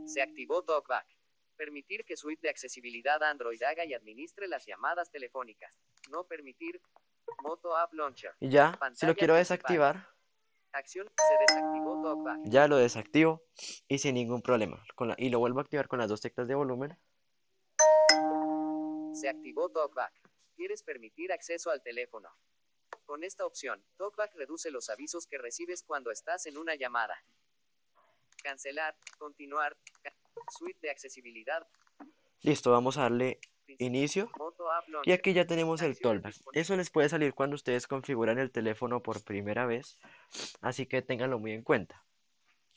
Se 0.06 0.20
activó 0.20 0.62
TalkBack. 0.62 1.13
Permitir 1.56 2.04
que 2.04 2.16
Suite 2.16 2.40
de 2.42 2.50
accesibilidad 2.50 3.22
Android 3.22 3.62
haga 3.62 3.84
y 3.84 3.94
administre 3.94 4.48
las 4.48 4.66
llamadas 4.66 5.10
telefónicas. 5.10 5.72
No 6.10 6.24
permitir. 6.24 6.80
Moto 7.42 7.74
App 7.76 7.92
Launcher. 7.94 8.32
Y 8.38 8.50
ya, 8.50 8.78
si 8.94 9.06
lo 9.06 9.14
quiero 9.14 9.34
desactivar, 9.34 10.08
Acción. 10.72 11.10
Se 11.16 11.34
desactivó 11.54 12.02
TalkBack. 12.02 12.40
ya 12.44 12.66
lo 12.68 12.76
desactivo 12.76 13.42
y 13.88 13.98
sin 13.98 14.14
ningún 14.16 14.42
problema. 14.42 14.84
Con 14.94 15.08
la- 15.08 15.14
y 15.18 15.30
lo 15.30 15.38
vuelvo 15.38 15.60
a 15.60 15.62
activar 15.62 15.88
con 15.88 16.00
las 16.00 16.08
dos 16.10 16.20
teclas 16.20 16.48
de 16.48 16.54
volumen. 16.54 16.98
Se 19.14 19.28
activó 19.28 19.70
TalkBack. 19.70 20.12
¿Quieres 20.56 20.82
permitir 20.82 21.32
acceso 21.32 21.70
al 21.70 21.82
teléfono? 21.82 22.28
Con 23.06 23.22
esta 23.24 23.46
opción, 23.46 23.84
TalkBack 23.96 24.34
reduce 24.34 24.70
los 24.70 24.90
avisos 24.90 25.26
que 25.26 25.38
recibes 25.38 25.82
cuando 25.82 26.10
estás 26.10 26.46
en 26.46 26.58
una 26.58 26.74
llamada. 26.74 27.16
Cancelar, 28.42 28.96
continuar, 29.18 29.76
ca- 30.02 30.13
suite 30.50 30.78
de 30.82 30.90
accesibilidad, 30.90 31.66
Listo, 32.44 32.70
vamos 32.70 32.98
a 32.98 33.02
darle 33.02 33.40
inicio. 33.78 34.30
Y 35.04 35.12
aquí 35.12 35.32
ya 35.32 35.46
tenemos 35.46 35.80
el 35.80 35.98
Tollback. 35.98 36.34
Eso 36.52 36.76
les 36.76 36.90
puede 36.90 37.08
salir 37.08 37.32
cuando 37.32 37.54
ustedes 37.54 37.86
configuran 37.86 38.38
el 38.38 38.50
teléfono 38.50 39.02
por 39.02 39.24
primera 39.24 39.64
vez. 39.64 39.98
Así 40.60 40.84
que 40.84 41.00
ténganlo 41.00 41.38
muy 41.38 41.52
en 41.52 41.62
cuenta. 41.62 42.04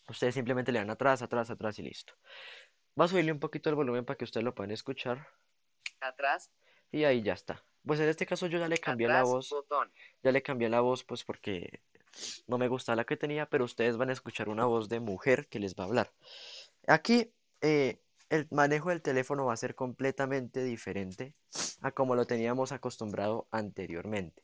Ustedes 0.08 0.36
simplemente 0.36 0.72
le 0.72 0.80
dan 0.80 0.90
atrás, 0.90 1.22
atrás, 1.22 1.50
atrás 1.50 1.78
y 1.80 1.84
listo. 1.84 2.14
Va 2.98 3.04
a 3.04 3.08
subirle 3.10 3.34
un 3.34 3.42
poquito 3.42 3.70
el 3.70 3.76
volumen 3.76 4.06
para 4.06 4.18
que 4.18 4.24
ustedes 4.24 4.46
lo 4.46 4.56
puedan 4.56 4.72
escuchar. 4.72 5.28
Atrás, 6.00 6.50
Y 6.90 7.04
ahí 7.04 7.22
ya 7.22 7.34
está. 7.34 7.62
Pues 7.86 8.00
en 8.00 8.08
este 8.08 8.26
caso 8.26 8.48
yo 8.48 8.60
ya 8.60 8.70
le 8.70 8.78
cambié 8.78 9.10
la 9.10 9.24
voz. 9.24 9.50
botón. 9.50 9.92
Ya 10.24 10.32
le 10.32 10.42
cambié 10.42 10.70
la 10.70 10.80
voz 10.80 11.04
pues 11.04 11.26
porque 11.26 11.82
no 12.48 12.58
me 12.58 12.70
gusta 12.70 12.96
la 12.96 13.04
que 13.04 13.18
tenía, 13.18 13.48
pero 13.48 13.66
ustedes 13.66 13.98
van 13.98 14.12
a 14.12 14.14
escuchar 14.14 14.48
una 14.48 14.64
voz 14.64 14.88
de 14.88 15.02
mujer 15.02 15.48
que 15.48 15.60
les 15.60 15.76
va 15.76 15.84
a 15.84 15.88
hablar. 15.88 16.14
Aquí 16.88 17.34
eh, 17.62 18.02
el 18.30 18.48
manejo 18.52 18.90
del 18.90 19.02
teléfono 19.02 19.46
va 19.46 19.54
a 19.54 19.58
ser 19.58 19.76
completamente 19.76 20.64
diferente 20.64 21.34
a 21.82 21.92
como 21.92 22.16
lo 22.16 22.26
teníamos 22.26 22.72
acostumbrado 22.72 23.48
anteriormente. 23.52 24.44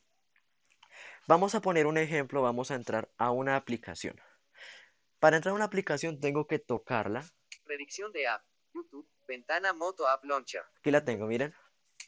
Vamos 1.26 1.54
a 1.54 1.60
poner 1.60 1.86
un 1.86 1.98
ejemplo, 1.98 2.42
vamos 2.42 2.70
a 2.70 2.74
entrar 2.74 3.10
a 3.16 3.30
una 3.30 3.56
aplicación. 3.56 4.20
Para 5.18 5.36
entrar 5.36 5.52
a 5.52 5.56
una 5.56 5.64
aplicación 5.64 6.20
tengo 6.20 6.46
que 6.46 6.58
tocarla. 6.58 7.24
Predicción 7.64 8.12
de 8.12 8.26
app. 8.26 8.42
YouTube. 8.74 9.08
Ventana 9.26 9.72
Moto 9.72 10.06
App 10.06 10.24
Launcher. 10.24 10.64
Aquí 10.78 10.90
la 10.90 11.04
tengo, 11.04 11.26
miren. 11.26 11.54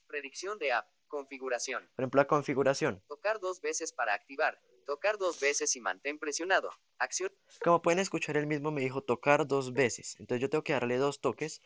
Predicción 0.06 0.58
de 0.58 0.72
app. 0.72 0.86
Configuración. 1.06 1.88
Por 1.94 2.02
ejemplo, 2.02 2.20
la 2.20 2.26
configuración. 2.26 3.02
Tocar 3.08 3.40
dos 3.40 3.60
veces 3.60 3.92
para 3.92 4.12
activar. 4.12 4.60
Tocar 4.84 5.16
dos 5.16 5.40
veces 5.40 5.74
y 5.76 5.80
mantén 5.80 6.18
presionado. 6.18 6.70
Acción. 6.98 7.30
Como 7.62 7.82
pueden 7.82 7.98
escuchar, 7.98 8.36
él 8.36 8.46
mismo 8.46 8.70
me 8.70 8.80
dijo 8.80 9.02
tocar 9.02 9.46
dos 9.46 9.72
veces. 9.72 10.16
Entonces 10.18 10.40
yo 10.40 10.48
tengo 10.48 10.64
que 10.64 10.72
darle 10.72 10.96
dos 10.96 11.20
toques. 11.20 11.62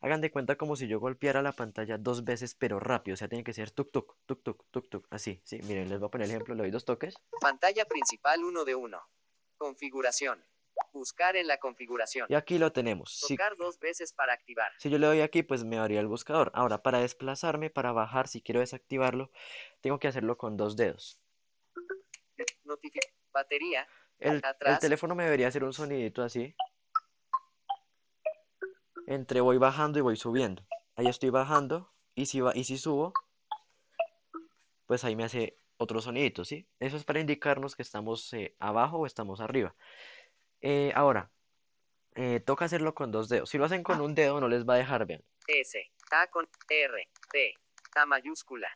Hagan 0.00 0.20
de 0.20 0.32
cuenta 0.32 0.56
como 0.56 0.74
si 0.74 0.88
yo 0.88 0.98
golpeara 0.98 1.42
la 1.42 1.52
pantalla 1.52 1.98
dos 1.98 2.24
veces, 2.24 2.54
pero 2.56 2.80
rápido. 2.80 3.14
O 3.14 3.16
sea, 3.16 3.28
tiene 3.28 3.44
que 3.44 3.52
ser 3.52 3.70
tuk 3.70 3.92
tuk, 3.92 4.16
tuk 4.26 4.42
tuk, 4.42 4.64
tuk 4.70 4.88
tuk. 4.88 5.06
Así, 5.10 5.40
sí. 5.44 5.60
Miren, 5.62 5.88
les 5.88 6.00
voy 6.00 6.08
a 6.08 6.10
poner 6.10 6.24
el 6.26 6.32
ejemplo. 6.32 6.54
Le 6.54 6.62
doy 6.62 6.70
dos 6.72 6.84
toques. 6.84 7.14
Pantalla 7.40 7.84
principal 7.84 8.42
1 8.42 8.64
de 8.64 8.74
1. 8.74 9.00
Configuración. 9.56 10.44
Buscar 10.92 11.36
en 11.36 11.46
la 11.46 11.58
configuración. 11.58 12.26
Y 12.28 12.34
aquí 12.34 12.58
lo 12.58 12.72
tenemos. 12.72 13.16
Si, 13.16 13.36
Tocar 13.36 13.56
dos 13.56 13.78
veces 13.78 14.12
para 14.12 14.32
activar. 14.32 14.72
si 14.78 14.90
yo 14.90 14.98
le 14.98 15.06
doy 15.06 15.20
aquí, 15.20 15.42
pues 15.42 15.62
me 15.64 15.78
abría 15.78 16.00
el 16.00 16.08
buscador. 16.08 16.50
Ahora, 16.54 16.82
para 16.82 16.98
desplazarme, 16.98 17.70
para 17.70 17.92
bajar, 17.92 18.26
si 18.26 18.42
quiero 18.42 18.60
desactivarlo, 18.60 19.30
tengo 19.80 20.00
que 20.00 20.08
hacerlo 20.08 20.36
con 20.36 20.56
dos 20.56 20.76
dedos. 20.76 21.20
Notific. 22.64 23.02
Batería. 23.32 23.86
El, 24.18 24.34
el 24.36 24.44
Atrás. 24.44 24.80
teléfono 24.80 25.14
me 25.14 25.24
debería 25.24 25.48
hacer 25.48 25.64
un 25.64 25.72
sonidito 25.72 26.22
así. 26.22 26.54
Entre 29.06 29.40
voy 29.40 29.58
bajando 29.58 29.98
y 29.98 30.02
voy 30.02 30.16
subiendo. 30.16 30.64
Ahí 30.96 31.06
estoy 31.08 31.30
bajando. 31.30 31.92
Y 32.14 32.26
si, 32.26 32.40
va, 32.40 32.52
y 32.54 32.64
si 32.64 32.78
subo, 32.78 33.12
pues 34.86 35.02
ahí 35.04 35.16
me 35.16 35.24
hace 35.24 35.56
otro 35.78 36.00
sonidito, 36.00 36.44
¿sí? 36.44 36.68
Eso 36.78 36.96
es 36.96 37.04
para 37.04 37.20
indicarnos 37.20 37.74
que 37.74 37.82
estamos 37.82 38.32
eh, 38.34 38.54
abajo 38.58 38.98
o 38.98 39.06
estamos 39.06 39.40
arriba. 39.40 39.74
Eh, 40.60 40.92
ahora, 40.94 41.30
eh, 42.14 42.40
toca 42.40 42.66
hacerlo 42.66 42.94
con 42.94 43.10
dos 43.10 43.28
dedos. 43.28 43.50
Si 43.50 43.58
lo 43.58 43.64
hacen 43.64 43.82
con 43.82 44.00
un 44.00 44.14
dedo, 44.14 44.40
no 44.40 44.48
les 44.48 44.64
va 44.68 44.74
a 44.74 44.76
dejar, 44.78 45.06
vean. 45.06 45.24
S. 45.48 45.90
A 46.12 46.26
con 46.28 46.46
R. 46.68 47.08
T. 47.32 47.54
A 47.96 48.06
mayúscula. 48.06 48.68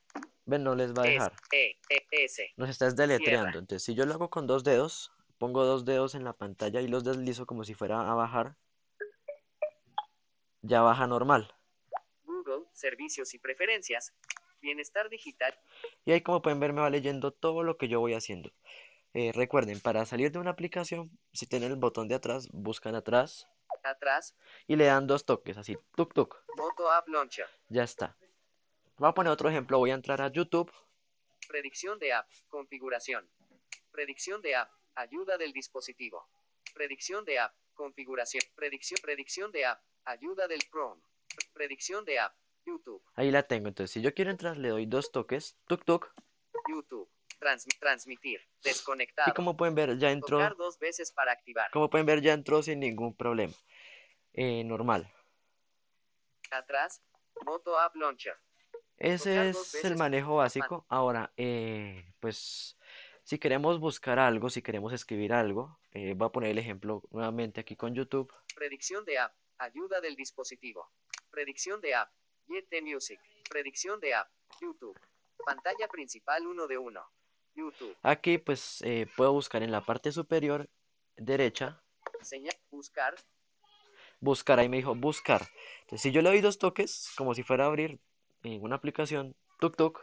Ven, 0.47 0.65
no 0.65 0.75
les 0.75 0.93
va 0.93 1.03
a 1.03 1.07
S. 1.07 1.13
dejar. 1.13 1.33
E. 1.53 1.79
E. 1.91 2.07
S. 2.25 2.53
Nos 2.57 2.71
estás 2.71 2.97
deletreando. 2.97 3.59
Entonces, 3.59 3.85
si 3.85 3.95
yo 3.95 4.07
lo 4.07 4.15
hago 4.15 4.31
con 4.31 4.47
dos 4.47 4.65
dedos, 4.65 5.13
pongo 5.39 5.65
dos 5.65 5.85
dedos 5.85 6.15
en 6.15 6.25
la 6.25 6.33
pantalla 6.33 6.81
y 6.81 6.89
los 6.89 7.05
deslizo 7.05 7.47
como 7.47 7.65
si 7.65 7.75
fuera 7.75 8.11
a 8.11 8.15
bajar, 8.15 8.57
ya 10.63 10.83
baja 10.83 11.07
normal. 11.07 11.53
Google. 12.25 12.65
Servicios 12.73 13.35
y 13.35 13.39
preferencias. 13.39 14.13
Bienestar 14.61 15.09
digital. 15.09 15.55
Y 16.05 16.13
ahí 16.13 16.23
como 16.23 16.43
pueden 16.43 16.61
ver 16.61 16.73
me 16.73 16.81
va 16.81 16.91
leyendo 16.91 17.31
todo 17.33 17.63
lo 17.63 17.77
que 17.77 17.89
yo 17.89 18.01
voy 18.01 18.15
haciendo. 18.15 18.51
Eh, 19.15 19.33
recuerden, 19.33 19.81
para 19.81 20.05
salir 20.05 20.31
de 20.33 20.39
una 20.39 20.51
aplicación, 20.51 21.11
si 21.33 21.47
tienen 21.47 21.71
el 21.73 21.79
botón 21.79 22.09
de 22.09 22.15
atrás, 22.17 22.49
buscan 22.53 22.95
atrás 22.95 23.49
Atrás. 23.83 24.37
y 24.67 24.77
le 24.77 24.87
dan 24.87 25.07
dos 25.07 25.25
toques, 25.25 25.57
así, 25.57 25.77
tuk 25.95 26.13
tuk, 26.13 26.37
Moto 26.57 26.91
App 26.91 27.09
Launcher. 27.09 27.47
ya 27.69 27.85
está. 27.85 28.17
Voy 28.99 29.09
a 29.09 29.13
poner 29.13 29.33
otro 29.33 29.49
ejemplo, 29.49 29.79
voy 29.79 29.91
a 29.91 29.95
entrar 29.95 30.21
a 30.21 30.29
YouTube, 30.33 30.71
Predicción 31.49 31.99
de 32.01 32.13
app. 32.13 32.29
Configuración. 32.49 33.25
Predicción 33.93 34.43
de 34.43 34.57
app. 34.57 34.71
Ayuda 34.97 35.39
del 35.39 35.53
dispositivo. 35.53 36.29
Predicción 36.75 37.25
de 37.25 37.39
app. 37.39 37.55
Configuración. 37.75 38.43
Predicción. 38.55 38.99
Predicción 39.03 39.53
de 39.53 39.65
app. 39.67 39.81
Ayuda 40.05 40.47
del 40.49 40.61
Chrome. 40.71 41.01
Predicción 41.53 42.05
de 42.05 42.19
app. 42.19 42.35
YouTube. 42.65 43.01
ahí 43.15 43.31
la 43.31 43.45
tengo. 43.45 43.69
Entonces, 43.69 43.93
si 43.93 44.03
yo 44.03 44.13
quiero 44.13 44.33
entrar, 44.33 44.57
le 44.57 44.71
doy 44.71 44.87
dos 44.87 45.13
toques, 45.13 45.57
tuk 45.69 45.85
tuk, 45.85 46.13
YouTube. 46.69 47.09
Trans- 47.39 47.65
transmitir. 47.79 48.41
y 48.41 48.69
Desconectado. 48.69 49.35
como 49.35 49.57
pueden 49.57 49.77
ver, 49.77 49.97
ya 49.99 50.11
entró, 50.11 50.39
Tocar 50.39 50.57
dos 50.57 50.77
veces 50.81 51.13
para 51.13 51.31
activar. 51.31 51.71
como 51.71 51.89
pueden 51.89 52.07
ver, 52.07 52.23
ya 52.23 52.33
entró 52.33 52.63
sin 52.65 52.81
ningún 52.81 53.15
problema. 53.15 53.53
Eh, 54.33 54.65
normal. 54.65 55.09
Atrás. 56.51 57.03
Moto 57.45 57.79
App 57.79 57.95
Launcher. 57.95 58.35
Ese 58.99 59.31
Tocar 59.35 59.47
es 59.47 59.85
el 59.85 59.97
manejo 59.97 60.37
básico. 60.37 60.87
Ahora, 60.89 61.33
eh, 61.37 62.13
pues 62.19 62.77
si 63.27 63.41
queremos 63.41 63.81
buscar 63.81 64.21
algo, 64.21 64.51
si 64.51 64.63
queremos 64.63 64.93
escribir 64.93 65.33
algo, 65.33 65.81
eh, 65.91 66.15
voy 66.15 66.29
a 66.29 66.31
poner 66.31 66.51
el 66.51 66.59
ejemplo 66.59 67.03
nuevamente 67.11 67.61
aquí 67.61 67.75
con 67.75 67.93
YouTube. 67.93 68.33
Predicción 68.55 69.05
de 69.05 69.19
app. 69.19 69.35
Ayuda 69.59 70.01
del 70.01 70.15
dispositivo. 70.15 70.93
Predicción 71.33 71.81
de 71.81 71.97
app. 71.97 72.09
YT 72.47 72.83
Music. 72.85 73.19
Predicción 73.51 73.99
de 73.99 74.15
app. 74.15 74.31
YouTube. 74.61 74.97
Pantalla 75.45 75.89
principal 75.89 76.47
1 76.47 76.69
de 76.69 76.79
1. 76.79 77.01
YouTube. 77.57 77.97
Aquí 78.05 78.39
pues 78.39 78.81
eh, 78.83 79.09
puedo 79.17 79.33
buscar 79.33 79.65
en 79.65 79.73
la 79.73 79.81
parte 79.81 80.13
superior 80.13 80.71
derecha 81.17 81.83
Señal. 82.23 82.55
Buscar. 82.71 83.17
Buscar, 84.21 84.61
ahí 84.61 84.69
me 84.69 84.77
dijo 84.77 84.95
buscar. 84.95 85.43
Entonces, 85.81 86.03
si 86.03 86.13
yo 86.13 86.23
le 86.23 86.29
doy 86.29 86.43
dos 86.43 86.59
toques, 86.59 87.13
como 87.17 87.35
si 87.35 87.43
fuera 87.43 87.65
a 87.65 87.67
abrir 87.67 87.99
en 88.45 88.63
una 88.63 88.77
aplicación, 88.77 89.35
tuk 89.59 89.77
tuk, 89.77 90.01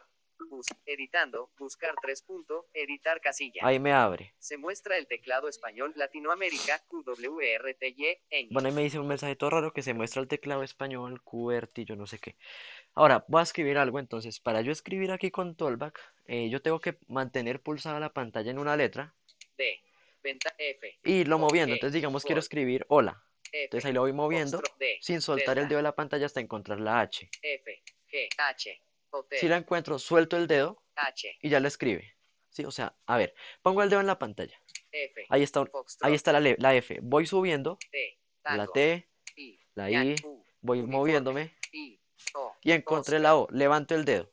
Bus. 0.54 0.68
Editando. 0.86 1.52
Buscar 1.58 1.96
3 2.02 2.22
punto. 2.24 2.68
Editar 2.74 3.20
casilla. 3.22 3.62
ahí 3.64 3.80
me 3.80 3.92
abre. 3.92 4.36
Se 4.38 4.58
muestra 4.58 4.98
el 4.98 5.08
teclado 5.08 5.48
español 5.48 5.94
Latinoamérica 5.96 6.80
QWRTY. 6.88 8.50
Bueno, 8.52 8.70
ahí 8.70 8.76
me 8.76 8.84
dice 8.84 9.00
un 9.00 9.08
mensaje 9.08 9.36
todo 9.36 9.50
raro 9.50 9.74
que 9.74 9.82
se 9.82 9.94
muestra 9.94 10.22
el 10.22 10.28
teclado 10.28 10.62
español, 10.64 11.22
QWERTY, 11.24 11.86
yo 11.86 11.96
no 11.96 12.06
sé 12.06 12.20
qué. 12.20 12.36
Ahora, 12.94 13.26
voy 13.28 13.40
a 13.40 13.44
escribir 13.44 13.78
algo, 13.78 13.98
entonces, 13.98 14.40
para 14.40 14.62
yo 14.62 14.72
escribir 14.72 15.12
aquí 15.12 15.32
con 15.32 15.56
Tollback, 15.56 16.00
eh, 16.26 16.50
yo 16.50 16.62
tengo 16.62 16.80
que 16.80 16.98
mantener 17.08 17.62
pulsada 17.62 18.00
la 18.00 18.14
pantalla 18.14 18.52
en 18.52 18.60
una 18.60 18.78
letra 18.78 19.16
D. 19.58 19.82
Venta 20.22 20.54
F. 20.58 21.00
y 21.04 21.14
irlo 21.22 21.38
O, 21.38 21.40
moviendo. 21.40 21.74
G, 21.74 21.78
Entonces, 21.78 21.94
digamos, 21.96 22.24
quiero 22.24 22.40
escribir 22.40 22.86
hola. 22.90 23.24
Entonces 23.52 23.86
ahí 23.86 23.94
lo 23.94 24.02
voy 24.02 24.14
moviendo 24.14 24.62
sin 25.00 25.22
soltar 25.22 25.60
el 25.60 25.68
dedo 25.68 25.78
de 25.78 25.84
la 25.84 25.96
pantalla 25.96 26.26
hasta 26.26 26.40
encontrar 26.40 26.80
la 26.80 27.02
H. 27.02 27.30
F. 27.42 27.84
G. 28.12 28.28
H. 28.38 28.82
Si 29.32 29.48
la 29.48 29.58
encuentro, 29.58 30.00
suelto 30.00 30.38
el 30.38 30.48
dedo 30.48 30.84
H. 30.96 31.38
y 31.42 31.50
ya 31.50 31.60
la 31.60 31.68
escribe. 31.68 32.16
Sí, 32.50 32.66
o 32.66 32.72
sea, 32.72 32.96
a 33.08 33.18
ver, 33.18 33.34
pongo 33.62 33.82
el 33.84 33.90
dedo 33.90 34.00
en 34.02 34.08
la 34.08 34.20
pantalla. 34.20 34.60
F. 34.92 35.26
Ahí 35.30 35.42
está, 35.44 35.66
Foxtrot. 35.66 36.08
ahí 36.08 36.14
está 36.14 36.32
la, 36.34 36.56
la 36.58 36.76
F. 36.76 37.00
Voy 37.02 37.26
subiendo, 37.26 37.80
T. 37.92 38.20
la. 38.44 38.68
T, 38.68 39.10
I. 39.36 39.60
la 39.74 39.90
I, 39.90 40.16
U. 40.24 40.46
voy 40.62 40.80
Uniforme. 40.80 40.98
moviéndome 40.98 41.56
I. 41.72 42.00
O. 42.36 42.54
y 42.62 42.72
encontré 42.72 43.20
la 43.20 43.36
O. 43.36 43.48
Levanto 43.52 43.96
el 43.96 44.06
dedo. 44.06 44.32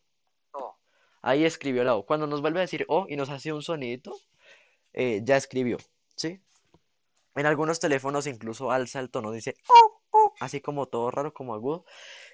O. 0.52 0.76
Ahí 1.22 1.44
escribió 1.44 1.82
la 1.84 1.94
O. 1.96 2.04
Cuando 2.04 2.26
nos 2.26 2.42
vuelve 2.42 2.58
a 2.60 2.62
decir 2.62 2.84
O 2.88 3.06
y 3.08 3.16
nos 3.16 3.30
hace 3.30 3.52
un 3.54 3.62
sonidito, 3.62 4.14
eh, 4.92 5.20
ya 5.24 5.36
escribió. 5.36 5.78
¿Sí? 6.16 6.40
En 7.36 7.46
algunos 7.46 7.80
teléfonos 7.80 8.26
incluso 8.26 8.70
alza 8.70 9.00
el 9.00 9.10
tono, 9.10 9.30
dice 9.32 9.54
"Oh, 9.68 10.02
oh", 10.10 10.34
así 10.40 10.60
como 10.60 10.86
todo 10.86 11.10
raro, 11.10 11.32
como 11.32 11.54
agudo. 11.54 11.86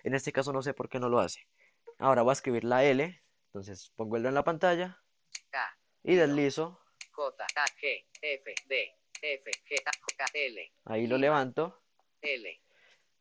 En 0.03 0.15
este 0.15 0.33
caso 0.33 0.53
no 0.53 0.63
sé 0.63 0.75
por 0.75 0.89
qué 0.89 0.99
no 0.99 1.09
lo 1.09 1.21
hace. 1.21 1.47
Ahora 1.99 2.23
voy 2.23 2.31
a 2.31 2.33
escribir 2.35 2.65
la 2.65 2.85
L. 2.85 3.23
Entonces 3.47 3.91
pongo 3.97 4.17
el 4.17 4.27
en 4.27 4.35
la 4.35 4.45
pantalla 4.45 5.03
K. 5.51 5.79
y 6.03 6.15
deslizo. 6.17 6.81
J. 7.13 7.47
G. 7.81 8.07
F. 8.21 8.55
D. 8.67 8.95
F. 9.23 9.51
G. 9.69 9.83
K. 10.17 10.25
L. 10.35 10.73
Ahí 10.85 11.07
lo 11.07 11.17
levanto. 11.17 11.83
L. 12.21 12.63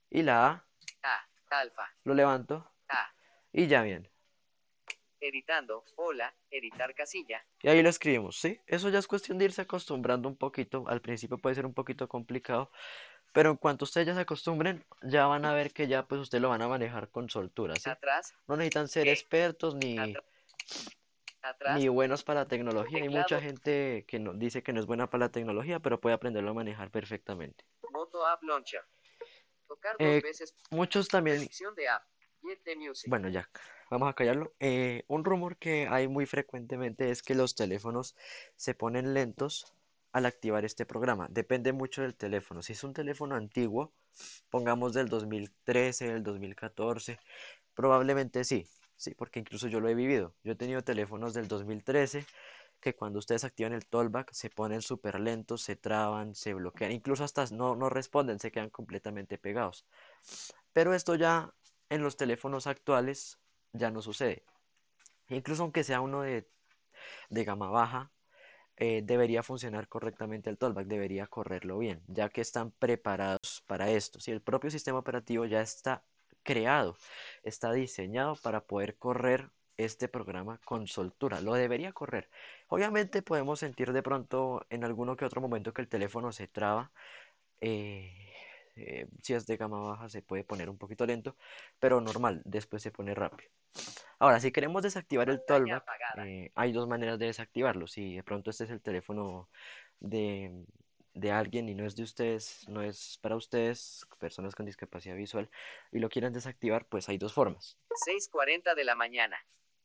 Y 0.10 0.22
la 0.24 0.48
A 0.48 0.67
A. 1.03 1.29
Alfa. 1.51 1.89
lo 2.03 2.13
levanto. 2.13 2.70
A. 2.89 3.13
Y 3.53 3.67
ya 3.67 3.82
bien. 3.84 4.10
Editando. 5.22 5.86
Hola. 5.96 6.36
Editar 6.51 6.94
casilla. 6.94 7.46
Y 7.62 7.70
ahí 7.70 7.82
lo 7.82 7.89
escribimos, 7.89 8.38
¿sí? 8.38 8.60
Eso 8.67 8.89
ya 8.89 9.00
es 9.00 9.08
cuestión 9.08 9.38
de 9.38 9.46
irse 9.46 9.62
acostumbrando 9.62 10.27
un 10.27 10.38
poquito. 10.38 10.84
Al 10.88 11.01
principio 11.01 11.38
puede 11.38 11.55
ser 11.55 11.65
un 11.65 11.74
poquito 11.74 12.10
complicado, 12.10 12.72
pero 13.35 13.51
en 13.51 13.57
cuanto 13.57 13.83
ustedes 13.83 14.07
ya 14.07 14.15
se 14.15 14.21
acostumbren, 14.21 14.83
ya 15.03 15.27
van 15.27 15.43
a 15.43 15.53
ver 15.53 15.73
que 15.73 15.87
ya 15.87 16.07
pues 16.07 16.21
ustedes 16.21 16.41
lo 16.41 16.47
van 16.47 16.61
a 16.61 16.69
manejar 16.69 17.09
con 17.09 17.29
soltura, 17.29 17.75
¿sí? 17.75 17.89
Atrás. 17.89 18.33
No 18.47 18.55
necesitan 18.55 18.87
ser 18.87 19.03
¿Qué? 19.03 19.11
expertos 19.11 19.75
ni, 19.75 19.97
Atrás. 21.41 21.77
ni 21.77 21.89
buenos 21.89 22.23
para 22.23 22.39
la 22.41 22.47
tecnología. 22.47 23.03
Hay 23.03 23.09
mucha 23.09 23.41
gente 23.41 24.05
que 24.07 24.19
no, 24.19 24.33
dice 24.33 24.63
que 24.63 24.71
no 24.71 24.79
es 24.79 24.85
buena 24.85 25.09
para 25.09 25.25
la 25.25 25.31
tecnología, 25.33 25.81
pero 25.81 25.99
puede 25.99 26.15
aprenderlo 26.15 26.51
a 26.51 26.53
manejar 26.53 26.91
perfectamente. 26.91 27.65
Moto 27.91 28.25
App 28.25 28.41
Launcher. 28.41 28.85
Tocar 29.67 29.97
Eh, 29.99 30.13
dos 30.13 30.23
veces. 30.23 30.55
Muchos 30.71 31.09
también 31.09 31.49
de 31.75 31.87
app. 31.89 32.03
Bueno, 33.07 33.27
ya, 33.27 33.49
vamos 33.89 34.09
a 34.09 34.13
callarlo. 34.13 34.53
Eh, 34.59 35.03
un 35.07 35.25
rumor 35.25 35.57
que 35.57 35.87
hay 35.89 36.07
muy 36.07 36.25
frecuentemente 36.25 37.09
es 37.09 37.21
que 37.21 37.35
los 37.35 37.55
teléfonos 37.55 38.15
se 38.55 38.75
ponen 38.75 39.13
lentos 39.13 39.73
al 40.15 40.25
activar 40.25 40.63
este 40.63 40.86
programa. 40.86 41.27
Depende 41.29 41.74
mucho 41.74 42.01
del 42.01 42.15
teléfono. 42.15 42.62
Si 42.62 42.72
es 42.72 42.86
un 42.86 42.93
teléfono 42.93 43.36
antiguo, 43.36 43.91
pongamos 44.50 44.93
del 44.93 45.10
2013, 45.10 46.13
del 46.13 46.24
2014, 46.24 47.19
probablemente 47.74 48.45
sí, 48.45 48.65
sí, 48.95 49.13
porque 49.13 49.41
incluso 49.41 49.67
yo 49.67 49.81
lo 49.81 49.89
he 49.89 49.93
vivido. 49.93 50.34
Yo 50.41 50.53
he 50.53 50.55
tenido 50.55 50.81
teléfonos 50.84 51.34
del 51.34 51.50
2013 51.50 52.25
que 52.79 52.95
cuando 52.95 53.19
ustedes 53.19 53.43
activan 53.43 53.74
el 53.74 53.88
tollback 53.88 54.31
se 54.31 54.50
ponen 54.50 54.81
súper 54.81 55.19
lentos, 55.19 55.62
se 55.63 55.75
traban, 55.75 56.34
se 56.34 56.53
bloquean, 56.53 56.94
incluso 56.94 57.25
hasta 57.25 57.46
no, 57.48 57.75
no 57.75 57.89
responden, 57.89 58.39
se 58.39 58.51
quedan 58.51 58.70
completamente 58.70 59.37
pegados. 59.37 59.85
Pero 60.72 60.94
esto 60.94 61.16
ya 61.16 61.53
en 61.89 62.01
los 62.03 62.16
teléfonos 62.16 62.68
actuales 62.68 63.37
ya 63.74 63.92
no 63.92 64.01
sucede. 64.01 64.46
Incluso 65.27 65.63
aunque 65.63 65.83
sea 65.83 66.00
uno 66.00 66.22
de, 66.22 66.48
de 67.29 67.44
gama 67.44 67.70
baja, 67.70 68.13
eh, 68.77 69.01
debería 69.03 69.44
funcionar 69.44 69.88
correctamente 69.88 70.50
el 70.50 70.57
tollback, 70.57 70.88
debería 70.88 71.27
correrlo 71.27 71.77
bien, 71.79 72.01
ya 72.07 72.29
que 72.29 72.42
están 72.42 72.72
preparados 72.72 73.64
para 73.68 73.90
esto. 73.92 74.20
Si 74.20 74.31
el 74.31 74.42
propio 74.42 74.70
sistema 74.72 75.00
operativo 75.00 75.46
ya 75.46 75.61
está 75.61 76.03
creado, 76.44 76.98
está 77.44 77.72
diseñado 77.74 78.35
para 78.38 78.61
poder 78.66 78.98
correr 78.98 79.51
este 79.77 80.07
programa 80.07 80.59
con 80.66 80.88
soltura, 80.88 81.42
lo 81.42 81.53
debería 81.53 81.92
correr. 81.94 82.29
Obviamente 82.68 83.22
podemos 83.22 83.59
sentir 83.59 83.92
de 83.94 84.03
pronto 84.03 84.66
en 84.70 84.83
alguno 84.83 85.16
que 85.18 85.25
otro 85.25 85.42
momento 85.42 85.74
que 85.74 85.81
el 85.81 85.90
teléfono 85.90 86.31
se 86.31 86.48
traba. 86.48 86.92
eh, 87.61 88.11
eh, 88.75 89.07
si 89.24 89.33
es 89.33 89.46
de 89.48 89.57
gama 89.57 89.79
baja 89.81 90.09
se 90.09 90.22
puede 90.22 90.44
poner 90.44 90.70
un 90.70 90.77
poquito 90.77 91.05
lento, 91.05 91.38
pero 91.79 92.01
normal, 92.01 92.42
después 92.46 92.83
se 92.83 92.92
pone 92.92 93.16
rápido. 93.16 93.50
Ahora, 94.19 94.39
si 94.39 94.51
queremos 94.51 94.81
desactivar 94.83 95.29
el 95.29 95.37
Pantalla 95.39 95.79
tollback, 95.81 96.17
eh, 96.25 96.51
hay 96.55 96.71
dos 96.71 96.87
maneras 96.87 97.19
de 97.19 97.27
desactivarlo. 97.27 97.87
Si 97.87 98.15
de 98.15 98.23
pronto 98.23 98.49
este 98.49 98.63
es 98.65 98.69
el 98.71 98.81
teléfono 98.81 99.49
de, 99.99 100.65
de 101.13 101.31
alguien 101.31 101.69
y 101.69 101.75
no 101.75 101.85
es 101.85 101.95
de 101.95 102.03
ustedes, 102.03 102.67
no 102.69 102.81
es 102.81 103.19
para 103.21 103.35
ustedes, 103.35 104.05
personas 104.19 104.55
con 104.55 104.65
discapacidad 104.65 105.15
visual, 105.15 105.49
y 105.91 105.99
lo 105.99 106.09
quieren 106.09 106.33
desactivar, 106.33 106.85
pues 106.87 107.09
hay 107.09 107.17
dos 107.17 107.33
formas. 107.33 107.77
6.40 108.05 108.75
de 108.75 108.83
la 108.83 108.95
mañana. 108.95 109.37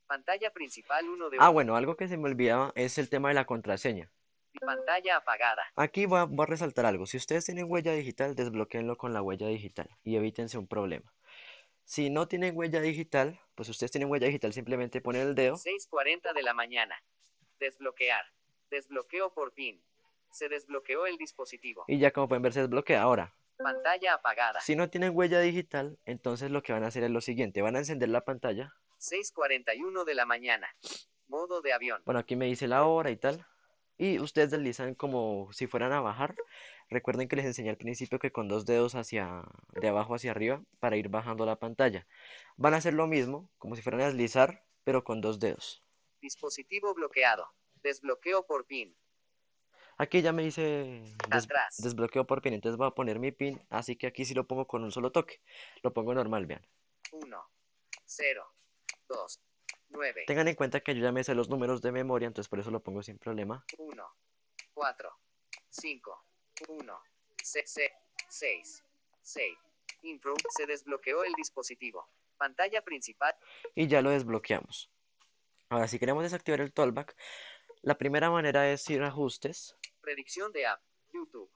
Pantalla 0.06 0.52
principal 0.52 1.08
1 1.08 1.30
de 1.30 1.36
Ah, 1.40 1.50
1. 1.50 1.52
bueno, 1.52 1.76
algo 1.76 1.96
que 1.96 2.08
se 2.08 2.16
me 2.16 2.28
olvidaba 2.28 2.72
es 2.74 2.98
el 2.98 3.08
tema 3.08 3.28
de 3.28 3.34
la 3.34 3.44
contraseña. 3.44 4.10
Pantalla 4.60 5.16
apagada. 5.16 5.62
Aquí 5.76 6.06
voy 6.06 6.18
a, 6.18 6.24
voy 6.24 6.42
a 6.42 6.46
resaltar 6.46 6.84
algo. 6.84 7.06
Si 7.06 7.16
ustedes 7.16 7.44
tienen 7.44 7.66
huella 7.70 7.92
digital, 7.92 8.34
desbloqueenlo 8.34 8.96
con 8.96 9.12
la 9.14 9.22
huella 9.22 9.46
digital 9.46 9.88
y 10.02 10.16
evítense 10.16 10.58
un 10.58 10.66
problema. 10.66 11.14
Si 11.90 12.08
no 12.08 12.28
tienen 12.28 12.56
huella 12.56 12.80
digital, 12.80 13.40
pues 13.56 13.68
ustedes 13.68 13.90
tienen 13.90 14.08
huella 14.08 14.28
digital, 14.28 14.52
simplemente 14.52 15.00
ponen 15.00 15.22
el 15.26 15.34
dedo 15.34 15.56
6.40 15.56 16.32
de 16.32 16.42
la 16.44 16.54
mañana. 16.54 16.94
Desbloquear. 17.58 18.24
Desbloqueo 18.70 19.34
por 19.34 19.52
PIN. 19.52 19.82
Se 20.30 20.48
desbloqueó 20.48 21.06
el 21.06 21.16
dispositivo. 21.16 21.84
y 21.88 21.98
ya 21.98 22.12
como 22.12 22.28
pueden 22.28 22.42
ver 22.42 22.52
se 22.52 22.60
desbloquea. 22.60 23.02
Ahora, 23.02 23.34
Pantalla 23.58 24.14
apagada. 24.14 24.60
si 24.60 24.76
no 24.76 24.88
tienen 24.88 25.16
huella 25.16 25.40
digital, 25.40 25.98
entonces 26.04 26.52
lo 26.52 26.62
que 26.62 26.72
van 26.72 26.84
a 26.84 26.86
hacer 26.86 27.02
es 27.02 27.10
lo 27.10 27.20
siguiente. 27.20 27.60
Van 27.60 27.74
a 27.74 27.80
encender 27.80 28.08
la 28.08 28.20
pantalla. 28.20 28.72
6.41 29.00 30.04
de 30.04 30.14
la 30.14 30.26
mañana. 30.26 30.68
Modo 31.26 31.60
de 31.60 31.72
avión. 31.72 32.00
Bueno, 32.04 32.20
aquí 32.20 32.36
me 32.36 32.46
dice 32.46 32.68
la 32.68 32.84
hora 32.84 33.10
y 33.10 33.16
tal. 33.16 33.44
Y 33.98 34.20
ustedes 34.20 34.52
deslizan 34.52 34.94
como 34.94 35.52
si 35.52 35.66
fueran 35.66 35.92
a 35.92 36.00
bajar. 36.00 36.36
Recuerden 36.90 37.28
que 37.28 37.36
les 37.36 37.46
enseñé 37.46 37.70
al 37.70 37.76
principio 37.76 38.18
que 38.18 38.32
con 38.32 38.48
dos 38.48 38.66
dedos 38.66 38.96
hacia 38.96 39.44
de 39.80 39.88
abajo 39.88 40.14
hacia 40.16 40.32
arriba 40.32 40.60
para 40.80 40.96
ir 40.96 41.08
bajando 41.08 41.46
la 41.46 41.56
pantalla. 41.56 42.06
Van 42.56 42.74
a 42.74 42.78
hacer 42.78 42.94
lo 42.94 43.06
mismo, 43.06 43.48
como 43.58 43.76
si 43.76 43.82
fueran 43.82 44.00
a 44.00 44.06
deslizar, 44.06 44.64
pero 44.82 45.04
con 45.04 45.20
dos 45.20 45.38
dedos. 45.38 45.84
Dispositivo 46.20 46.92
bloqueado. 46.94 47.46
Desbloqueo 47.82 48.44
por 48.44 48.66
PIN. 48.66 48.96
Aquí 49.98 50.20
ya 50.22 50.32
me 50.32 50.42
dice 50.42 50.62
des- 51.30 51.44
Atrás. 51.44 51.76
desbloqueo 51.78 52.26
por 52.26 52.42
pin, 52.42 52.54
entonces 52.54 52.76
voy 52.76 52.88
a 52.88 52.90
poner 52.92 53.18
mi 53.20 53.32
pin, 53.32 53.60
así 53.68 53.96
que 53.96 54.06
aquí 54.06 54.24
sí 54.24 54.34
lo 54.34 54.46
pongo 54.46 54.66
con 54.66 54.82
un 54.82 54.90
solo 54.90 55.12
toque. 55.12 55.40
Lo 55.82 55.92
pongo 55.92 56.12
normal, 56.14 56.46
vean. 56.46 56.66
1. 57.12 57.50
0. 58.06 58.52
2. 59.08 59.40
9. 59.90 60.24
Tengan 60.26 60.48
en 60.48 60.54
cuenta 60.56 60.80
que 60.80 60.94
yo 60.94 61.02
ya 61.02 61.12
me 61.12 61.22
sé 61.22 61.34
los 61.34 61.48
números 61.50 61.82
de 61.82 61.92
memoria, 61.92 62.26
entonces 62.26 62.48
por 62.48 62.58
eso 62.60 62.70
lo 62.70 62.80
pongo 62.82 63.02
sin 63.02 63.18
problema. 63.18 63.64
1. 63.78 64.04
4. 64.74 65.12
5. 65.68 66.24
1. 66.68 67.00
6. 67.42 67.80
6. 68.28 68.84
6. 69.22 69.58
Intro. 70.02 70.34
Se 70.56 70.66
desbloqueó 70.66 71.24
el 71.24 71.32
dispositivo. 71.34 72.08
Pantalla 72.36 72.82
principal. 72.82 73.34
y 73.74 73.86
ya 73.86 74.00
lo 74.00 74.10
desbloqueamos. 74.10 74.90
Ahora, 75.68 75.86
si 75.88 75.98
queremos 75.98 76.22
desactivar 76.22 76.60
el 76.60 76.72
tollback, 76.72 77.14
la 77.82 77.96
primera 77.96 78.30
manera 78.30 78.70
es 78.72 78.88
ir 78.90 79.02
a 79.02 79.08
ajustes. 79.08 79.76
Predicción 80.00 80.52
de 80.52 80.66
app. 80.66 80.80
YouTube. 81.12 81.50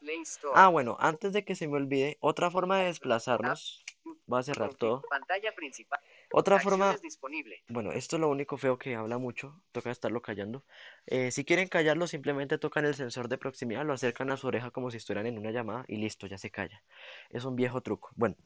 Play 0.00 0.20
Store. 0.22 0.54
Ah, 0.56 0.68
bueno, 0.68 0.96
antes 0.98 1.32
de 1.32 1.44
que 1.44 1.54
se 1.54 1.68
me 1.68 1.76
olvide, 1.76 2.16
otra 2.20 2.50
forma 2.50 2.78
de 2.78 2.86
desplazarnos, 2.86 3.83
voy 4.26 4.40
a 4.40 4.42
cerrar 4.42 4.74
todo. 4.74 5.02
Pantalla 5.08 5.54
principal. 5.54 6.00
Otra 6.32 6.58
forma, 6.58 6.96
disponible. 7.02 7.62
bueno, 7.68 7.92
esto 7.92 8.16
es 8.16 8.20
lo 8.20 8.28
único 8.28 8.56
feo 8.56 8.78
que 8.78 8.94
habla 8.94 9.18
mucho, 9.18 9.62
toca 9.72 9.90
estarlo 9.90 10.20
callando. 10.22 10.64
Eh, 11.06 11.30
si 11.30 11.44
quieren 11.44 11.68
callarlo, 11.68 12.06
simplemente 12.06 12.58
tocan 12.58 12.84
el 12.84 12.94
sensor 12.94 13.28
de 13.28 13.38
proximidad, 13.38 13.84
lo 13.84 13.92
acercan 13.92 14.30
a 14.30 14.36
su 14.36 14.46
oreja 14.46 14.70
como 14.70 14.90
si 14.90 14.96
estuvieran 14.96 15.26
en 15.26 15.38
una 15.38 15.50
llamada 15.50 15.84
y 15.88 15.96
listo, 15.96 16.26
ya 16.26 16.38
se 16.38 16.50
calla. 16.50 16.82
Es 17.30 17.44
un 17.44 17.56
viejo 17.56 17.80
truco. 17.82 18.10
Bueno, 18.16 18.36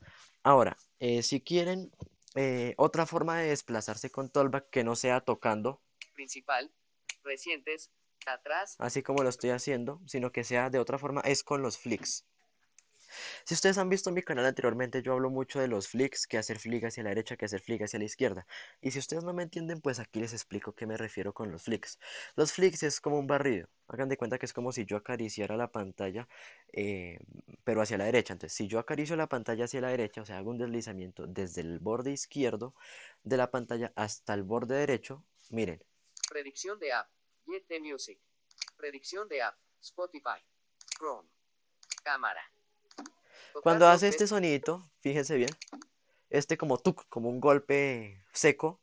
ahora, 0.43 0.77
eh, 0.99 1.23
si 1.23 1.41
quieren 1.41 1.91
eh, 2.35 2.75
otra 2.77 3.07
forma 3.07 3.39
de 3.39 3.49
desplazarse 3.49 4.11
con 4.11 4.31
tollback 4.31 4.69
que 4.71 4.85
no 4.85 4.97
sea 4.97 5.21
tocando, 5.21 5.81
Principal. 6.15 6.71
Recientes. 7.23 7.91
Atrás. 8.27 8.75
así 8.79 9.03
como 9.03 9.23
lo 9.23 9.29
estoy 9.31 9.51
haciendo, 9.51 10.03
sino 10.07 10.33
que 10.33 10.45
sea 10.45 10.69
de 10.69 10.79
otra 10.79 10.99
forma, 10.99 11.23
es 11.23 11.43
con 11.43 11.63
los 11.63 11.79
flicks. 11.79 12.27
Si 13.45 13.55
ustedes 13.55 13.79
han 13.79 13.89
visto 13.89 14.11
mi 14.11 14.23
canal 14.23 14.47
anteriormente, 14.47 15.03
yo 15.03 15.13
hablo 15.13 15.31
mucho 15.31 15.61
de 15.61 15.69
los 15.69 15.89
flicks, 15.89 16.27
que 16.27 16.39
hacer 16.39 16.59
flick 16.59 16.85
hacia 16.85 17.03
la 17.03 17.11
derecha, 17.11 17.37
que 17.37 17.45
hacer 17.45 17.61
flick 17.61 17.83
hacia 17.83 17.99
la 17.99 18.05
izquierda. 18.05 18.47
Y 18.81 18.91
si 18.91 18.99
ustedes 18.99 19.25
no 19.25 19.33
me 19.33 19.43
entienden, 19.43 19.81
pues 19.81 19.99
aquí 19.99 20.21
les 20.21 20.33
explico 20.33 20.73
qué 20.75 20.87
me 20.87 20.97
refiero 20.97 21.33
con 21.33 21.51
los 21.51 21.63
flicks. 21.63 21.99
Los 22.37 22.53
flicks 22.53 22.83
es 22.83 23.01
como 23.01 23.19
un 23.19 23.27
barrido. 23.27 23.69
Hagan 23.89 24.09
de 24.09 24.17
cuenta 24.17 24.39
que 24.39 24.47
es 24.47 24.53
como 24.53 24.73
si 24.73 24.85
yo 24.85 24.97
acariciara 24.97 25.57
la 25.57 25.73
pantalla, 25.73 26.29
eh, 26.73 27.19
pero 27.65 27.81
hacia 27.81 27.99
la 27.99 28.05
derecha. 28.05 28.35
Entonces, 28.35 28.57
si 28.57 28.69
yo 28.69 28.79
acaricio 28.79 29.17
la 29.17 29.29
pantalla 29.29 29.65
hacia 29.65 29.81
la 29.81 29.89
derecha, 29.89 30.23
o 30.23 30.27
sea, 30.27 30.39
hago 30.39 30.51
un 30.51 30.59
deslizamiento 30.59 31.27
desde 31.27 31.63
el 31.63 31.79
borde 31.79 32.13
izquierdo 32.13 32.75
de 33.23 33.37
la 33.37 33.51
pantalla 33.51 33.93
hasta 33.97 34.35
el 34.35 34.43
borde 34.43 34.77
derecho, 34.77 35.25
miren. 35.51 35.83
Predicción 36.29 36.79
de 36.79 36.93
app. 36.93 37.09
Get 37.47 37.65
the 37.69 37.81
Music. 37.81 38.21
Predicción 38.77 39.29
de 39.29 39.43
app. 39.43 39.57
Spotify. 39.81 40.45
Chrome. 40.99 41.29
Cámara. 42.03 42.43
Cuando 43.63 43.89
hace 43.89 44.09
este 44.09 44.27
sonidito, 44.27 44.91
fíjense 45.01 45.37
bien, 45.37 45.51
este 46.31 46.57
como 46.57 46.79
tuk, 46.79 47.09
como 47.09 47.29
un 47.29 47.41
golpe 47.41 48.25
seco, 48.33 48.81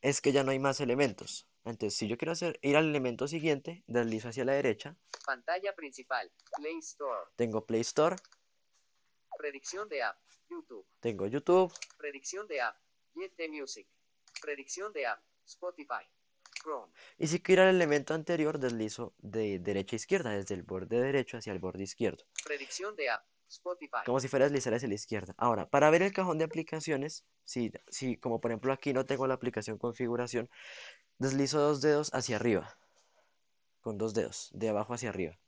es 0.00 0.20
que 0.20 0.32
ya 0.32 0.42
no 0.42 0.50
hay 0.50 0.58
más 0.58 0.80
elementos. 0.80 1.46
Entonces, 1.64 1.96
si 1.96 2.08
yo 2.08 2.16
quiero 2.16 2.32
hacer 2.32 2.58
ir 2.62 2.76
al 2.76 2.88
elemento 2.88 3.28
siguiente, 3.28 3.84
deslizo 3.86 4.28
hacia 4.28 4.44
la 4.44 4.52
derecha. 4.52 4.96
Pantalla 5.26 5.74
principal. 5.74 6.30
Play 6.56 6.78
Store. 6.78 7.30
Tengo 7.36 7.66
Play 7.66 7.82
Store. 7.82 8.16
Predicción 9.36 9.88
de 9.88 10.02
app. 10.02 10.18
YouTube. 10.48 10.86
Tengo 11.00 11.26
YouTube. 11.26 11.72
Predicción 11.98 12.48
de 12.48 12.62
app. 12.62 12.76
Get 13.14 13.32
the 13.36 13.48
Music. 13.48 13.86
Predicción 14.40 14.92
de 14.92 15.06
app. 15.06 15.22
Spotify. 15.46 16.04
Chrome. 16.62 16.92
Y 17.18 17.26
si 17.26 17.40
quiero 17.40 17.62
ir 17.62 17.68
al 17.68 17.76
elemento 17.76 18.14
anterior, 18.14 18.58
deslizo 18.58 19.14
de 19.18 19.58
derecha 19.58 19.96
a 19.96 19.98
izquierda, 19.98 20.30
desde 20.30 20.54
el 20.54 20.62
borde 20.62 21.00
derecho 21.00 21.36
hacia 21.36 21.52
el 21.52 21.58
borde 21.58 21.84
izquierdo. 21.84 22.24
Predicción 22.44 22.96
de 22.96 23.10
app. 23.10 23.24
Spotify. 23.50 23.98
Como 24.06 24.20
si 24.20 24.28
fuera 24.28 24.46
a 24.46 24.48
deslizar 24.48 24.74
hacia 24.74 24.88
la 24.88 24.94
izquierda. 24.94 25.34
Ahora, 25.36 25.68
para 25.68 25.90
ver 25.90 26.02
el 26.02 26.12
cajón 26.12 26.38
de 26.38 26.44
aplicaciones, 26.44 27.24
si, 27.44 27.72
si 27.88 28.16
como 28.16 28.40
por 28.40 28.50
ejemplo 28.50 28.72
aquí 28.72 28.92
no 28.92 29.06
tengo 29.06 29.26
la 29.26 29.34
aplicación 29.34 29.78
configuración, 29.78 30.48
deslizo 31.18 31.60
dos 31.60 31.80
dedos 31.80 32.14
hacia 32.14 32.36
arriba. 32.36 32.76
Con 33.80 33.98
dos 33.98 34.14
dedos, 34.14 34.50
de 34.52 34.68
abajo 34.68 34.94
hacia 34.94 35.08
arriba. 35.08 35.38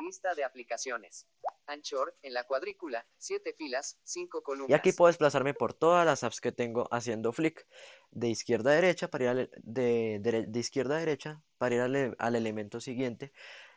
Lista 0.00 0.34
de 0.34 0.44
aplicaciones. 0.44 1.26
Anchor, 1.70 2.16
en 2.22 2.34
la 2.34 2.44
cuadrícula, 2.44 3.06
7 3.18 3.54
filas, 3.56 3.98
5 4.02 4.42
columnas. 4.42 4.70
Y 4.70 4.74
aquí 4.74 4.92
puedo 4.92 5.08
desplazarme 5.08 5.54
por 5.54 5.72
todas 5.72 6.04
las 6.04 6.24
apps 6.24 6.40
que 6.40 6.52
tengo 6.52 6.88
haciendo 6.90 7.32
flick 7.32 7.66
de 8.10 8.28
izquierda 8.28 8.72
a 8.72 8.74
derecha 8.74 9.08
para 9.08 9.24
ir 9.24 9.30
al, 9.30 9.50
de, 9.62 10.18
de, 10.20 10.46
de, 10.46 10.58
izquierda 10.58 10.96
a 10.96 11.00
derecha 11.00 11.42
para 11.58 11.74
ir 11.76 11.80
al, 11.80 12.16
al, 12.18 12.34
elemento 12.34 12.80
siguiente 12.80 13.32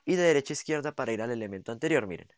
y 0.06 0.16
de 0.16 0.24
derecha 0.24 0.54
a 0.54 0.56
izquierda 0.56 0.92
para 0.92 1.14
ir 1.14 1.22
al 1.22 1.32
elemento 1.32 1.72
anterior, 1.72 2.08
miren. 2.08 2.32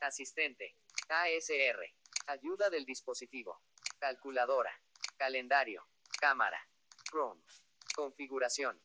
Asistente, 0.00 0.76
ASR, 1.10 1.92
ayuda 2.26 2.70
del 2.70 2.84
dispositivo, 2.84 3.60
calculadora, 3.98 4.72
calendario, 5.16 5.84
cámara, 6.20 6.58
Chrome, 7.10 7.42
configuración. 7.96 8.80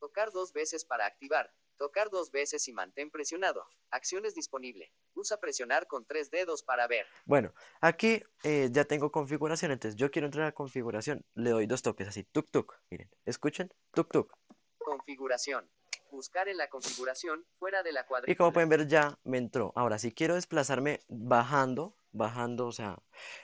Tocar 0.00 0.32
dos 0.32 0.52
veces 0.52 0.84
para 0.84 1.06
activar, 1.06 1.54
tocar 1.78 2.10
dos 2.10 2.32
veces 2.32 2.66
y 2.66 2.72
mantén 2.72 3.08
presionado. 3.10 3.64
Acciones 3.92 4.34
disponible. 4.34 4.92
Usa 5.14 5.38
presionar 5.38 5.86
con 5.86 6.04
tres 6.04 6.30
dedos 6.30 6.64
para 6.64 6.88
ver. 6.88 7.06
Bueno, 7.24 7.54
aquí 7.80 8.24
eh, 8.42 8.68
ya 8.72 8.84
tengo 8.84 9.12
configuración, 9.12 9.70
entonces 9.70 9.96
yo 9.96 10.10
quiero 10.10 10.26
entrar 10.26 10.46
a 10.48 10.52
configuración. 10.52 11.24
Le 11.34 11.50
doy 11.50 11.66
dos 11.66 11.82
toques 11.82 12.08
así, 12.08 12.24
tuk 12.24 12.50
tuk. 12.50 12.74
Miren, 12.90 13.08
escuchen, 13.26 13.72
tuk 13.92 14.10
tuk. 14.10 14.32
Configuración. 14.78 15.70
Buscar 16.12 16.46
en 16.48 16.58
la 16.58 16.68
configuración 16.68 17.42
fuera 17.58 17.82
de 17.82 17.90
la 17.90 18.04
cuadrícula. 18.04 18.32
Y 18.32 18.36
como 18.36 18.52
pueden 18.52 18.68
ver 18.68 18.86
ya 18.86 19.18
me 19.24 19.38
entró. 19.38 19.72
Ahora, 19.74 19.98
si 19.98 20.12
quiero 20.12 20.34
desplazarme 20.34 21.00
bajando, 21.08 21.96
bajando, 22.12 22.66
o 22.66 22.72
sea, 22.72 22.98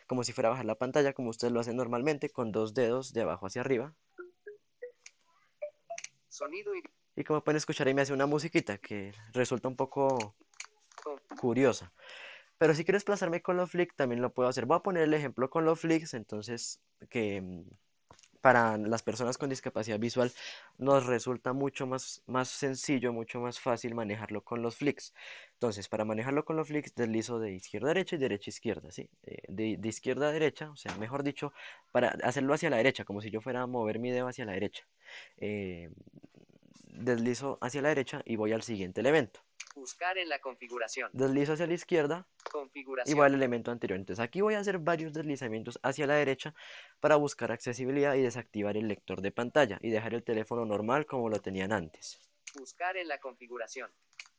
como 0.07 0.23
si 0.23 0.35
fuera 0.35 0.49
a 0.49 0.51
bajar 0.51 0.67
la 0.67 0.75
pantalla, 0.75 1.15
como 1.15 1.31
ustedes 1.31 1.51
lo 1.51 1.61
hacen 1.61 1.77
normalmente, 1.77 2.29
con 2.29 2.53
dos 2.53 2.75
dedos 2.75 3.15
de 3.15 3.23
abajo 3.23 3.47
hacia 3.47 3.63
arriba. 3.63 3.95
Sonido 6.29 6.75
y... 6.77 6.83
Y 7.17 7.25
como 7.25 7.43
pueden 7.43 7.57
escuchar 7.57 7.89
ahí 7.89 7.95
me 7.95 8.03
hace 8.03 8.13
una 8.13 8.27
musiquita 8.27 8.77
que 8.77 9.15
resulta 9.33 9.67
un 9.67 9.75
poco 9.75 10.37
curiosa. 11.41 11.91
Pero 12.59 12.75
si 12.75 12.85
quiero 12.85 12.97
desplazarme 12.97 13.41
con 13.41 13.57
los 13.57 13.71
flicks 13.71 13.97
también 13.97 14.21
lo 14.21 14.35
puedo 14.35 14.51
hacer. 14.51 14.67
Voy 14.67 14.77
a 14.77 14.83
poner 14.83 15.05
el 15.05 15.15
ejemplo 15.15 15.49
con 15.49 15.65
los 15.65 15.81
flicks, 15.81 16.13
entonces 16.13 16.83
que 17.09 17.41
mm, 17.41 17.65
para 18.41 18.77
las 18.79 19.03
personas 19.03 19.39
con 19.39 19.51
discapacidad 19.51 19.99
visual 19.99 20.33
nos 20.79 21.07
resulta 21.07 21.53
mucho 21.53 21.87
más, 21.87 22.23
más 22.27 22.49
sencillo, 22.49 23.13
mucho 23.13 23.41
más 23.41 23.61
fácil 23.61 23.95
manejarlo 23.95 24.43
con 24.45 24.63
los 24.63 24.77
flicks. 24.77 25.15
Entonces, 25.55 25.89
para 25.89 26.05
manejarlo 26.05 26.45
con 26.45 26.57
los 26.57 26.69
flicks, 26.69 26.95
deslizo 26.95 27.39
de 27.39 27.53
izquierda 27.53 27.89
a 27.89 27.95
derecha 27.95 28.17
y 28.17 28.19
derecha 28.19 28.49
a 28.49 28.51
izquierda, 28.51 28.91
¿sí? 28.91 29.11
Eh, 29.25 29.43
de, 29.49 29.89
izquierda 29.89 30.29
a 30.29 30.33
derecha, 30.33 30.71
o 30.71 30.77
sea, 30.77 30.95
mejor 30.97 31.23
dicho, 31.23 31.53
para 31.93 32.09
hacerlo 32.23 32.55
hacia 32.55 32.71
la 32.71 32.77
derecha, 32.77 33.05
como 33.05 33.21
si 33.21 33.31
yo 33.31 33.41
fuera 33.41 33.63
a 33.63 33.67
mover 33.67 33.99
mi 33.99 34.11
dedo 34.11 34.29
hacia 34.29 34.45
la 34.45 34.53
derecha. 34.53 34.87
Eh, 35.39 35.91
deslizo 36.85 37.59
hacia 37.61 37.83
la 37.83 37.89
derecha 37.91 38.23
y 38.25 38.37
voy 38.37 38.53
al 38.53 38.63
siguiente 38.63 39.01
elemento. 39.01 39.41
Buscar 39.79 40.19
en 40.19 40.29
la 40.29 40.41
configuración. 40.41 41.09
Deslizo 41.13 41.53
hacia 41.53 41.69
la 41.69 41.75
izquierda 41.75 42.27
configuración. 42.51 43.15
y 43.15 43.17
voy 43.17 43.27
al 43.27 43.35
elemento 43.35 43.71
anterior. 43.71 43.97
Entonces 43.97 44.23
aquí 44.23 44.41
voy 44.41 44.55
a 44.55 44.59
hacer 44.59 44.79
varios 44.79 45.13
deslizamientos 45.13 45.79
hacia 45.85 46.09
la 46.09 46.15
derecha 46.15 46.53
para 46.99 47.15
buscar 47.15 47.53
accesibilidad 47.53 48.17
y 48.17 48.23
desactivar 48.23 48.77
el 48.77 48.89
lector 48.89 49.21
de 49.21 49.31
pantalla 49.31 49.79
y 49.81 49.91
dejar 49.91 50.15
el 50.15 50.25
teléfono 50.25 50.65
normal 50.65 51.07
como 51.07 51.29
lo 51.29 51.39
tenían 51.41 51.71
antes. 51.71 52.19
Buscar 52.59 52.97
en 52.97 53.07
la 53.07 53.21
configuración. 53.21 53.89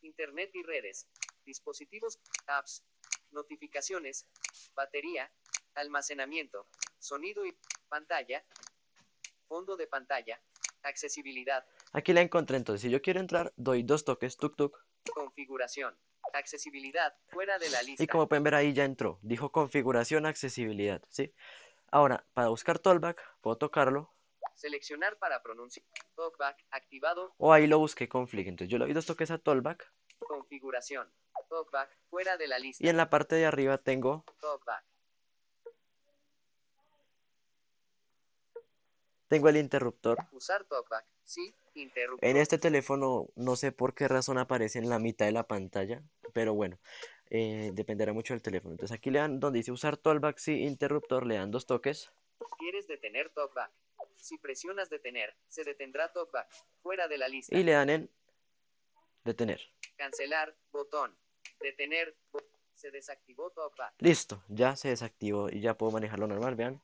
Internet 0.02 0.52
y 0.56 0.64
redes. 0.64 1.08
Dispositivos, 1.46 2.20
apps, 2.48 2.84
notificaciones, 3.32 4.28
batería, 4.76 5.32
almacenamiento, 5.74 6.68
sonido 7.00 7.46
y 7.46 7.58
pantalla, 7.88 8.44
fondo 9.48 9.78
de 9.78 9.88
pantalla, 9.88 10.42
accesibilidad, 10.84 11.66
Aquí 11.92 12.14
la 12.14 12.22
encontré, 12.22 12.58
entonces 12.58 12.82
si 12.82 12.90
yo 12.92 13.02
quiero 13.02 13.20
entrar, 13.20 13.52
doy 13.56 13.82
dos 13.82 14.06
toques, 14.06 14.38
tuk 14.38 14.56
tuk. 14.56 14.78
Configuración. 15.14 15.98
Accesibilidad. 16.34 17.16
Fuera 17.28 17.58
de 17.58 17.70
la 17.70 17.82
lista. 17.82 18.04
Y 18.04 18.08
como 18.08 18.28
pueden 18.28 18.44
ver 18.44 18.56
ahí 18.56 18.74
ya 18.74 18.86
entró. 18.86 19.20
Dijo 19.22 19.52
configuración, 19.52 20.26
accesibilidad, 20.26 21.02
¿sí? 21.10 21.34
Ahora, 21.92 22.26
para 22.34 22.50
buscar 22.50 22.78
Tollback, 22.80 23.22
puedo 23.42 23.58
tocarlo. 23.58 24.14
Seleccionar 24.56 25.18
para 25.18 25.42
pronunciar. 25.42 25.86
Talkback 26.16 26.66
activado. 26.72 27.34
O 27.38 27.54
ahí 27.54 27.66
lo 27.66 27.80
busqué 27.80 28.10
con 28.10 28.28
flick. 28.28 28.48
Entonces 28.48 28.70
yo 28.72 28.78
le 28.78 28.86
doy 28.86 28.94
dos 28.94 29.06
toques 29.06 29.32
a 29.32 29.38
Tollback. 29.38 29.92
Configuración. 30.20 31.12
Talkback. 31.50 31.98
Fuera 32.10 32.38
de 32.38 32.48
la 32.48 32.60
lista. 32.60 32.86
Y 32.86 32.90
en 32.90 32.98
la 32.98 33.10
parte 33.10 33.36
de 33.36 33.46
arriba 33.46 33.78
tengo 33.78 34.26
Talkback. 34.42 34.86
Tengo 39.30 39.48
el 39.48 39.58
interruptor. 39.58 40.18
Usar 40.32 40.66
Talkback. 40.66 41.06
Sí, 41.24 41.54
interruptor. 41.76 42.28
En 42.28 42.36
este 42.36 42.58
teléfono 42.58 43.28
no 43.36 43.56
sé 43.56 43.72
por 43.72 43.94
qué 43.94 44.08
razón 44.08 44.38
aparece 44.38 44.80
en 44.80 44.90
la 44.90 45.00
mitad 45.00 45.28
de 45.28 45.32
la 45.32 45.48
pantalla, 45.48 46.02
pero 46.34 46.54
bueno, 46.54 46.80
eh, 47.30 47.72
dependerá 47.74 48.12
mucho 48.12 48.34
del 48.34 48.42
teléfono. 48.42 48.74
Entonces 48.74 48.98
aquí 48.98 49.12
le 49.12 49.20
dan 49.20 49.40
donde 49.40 49.60
dice 49.60 49.72
usar 49.72 49.96
Tollback, 49.98 50.40
sí, 50.40 50.64
interruptor, 50.64 51.26
le 51.26 51.36
dan 51.36 51.52
dos 51.52 51.66
toques. 51.68 52.12
¿Quieres 52.58 52.88
detener 52.88 53.30
Talkback? 53.30 53.72
Si 54.18 54.38
presionas 54.38 54.90
detener, 54.90 55.34
se 55.48 55.64
detendrá 55.64 56.12
Talkback. 56.12 56.50
Fuera 56.82 57.08
de 57.08 57.18
la 57.18 57.28
lista. 57.28 57.56
Y 57.56 57.64
le 57.64 57.74
dan 57.74 57.90
en 57.90 58.10
detener. 59.24 59.62
Cancelar, 59.96 60.56
botón. 60.72 61.16
Detener, 61.62 62.18
bo 62.32 62.40
se 62.74 62.92
desactivó 62.92 63.52
Talkback. 63.52 63.94
Listo, 64.00 64.42
ya 64.48 64.76
se 64.76 64.88
desactivó 64.88 65.50
y 65.50 65.60
ya 65.60 65.78
puedo 65.78 65.92
manejarlo 65.92 66.28
normal, 66.28 66.56
vean. 66.56 66.82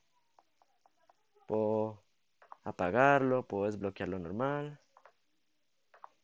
Puedo 1.47 2.04
apagarlo, 2.65 3.47
puedo 3.47 3.65
desbloquearlo 3.65 4.19
normal. 4.19 4.80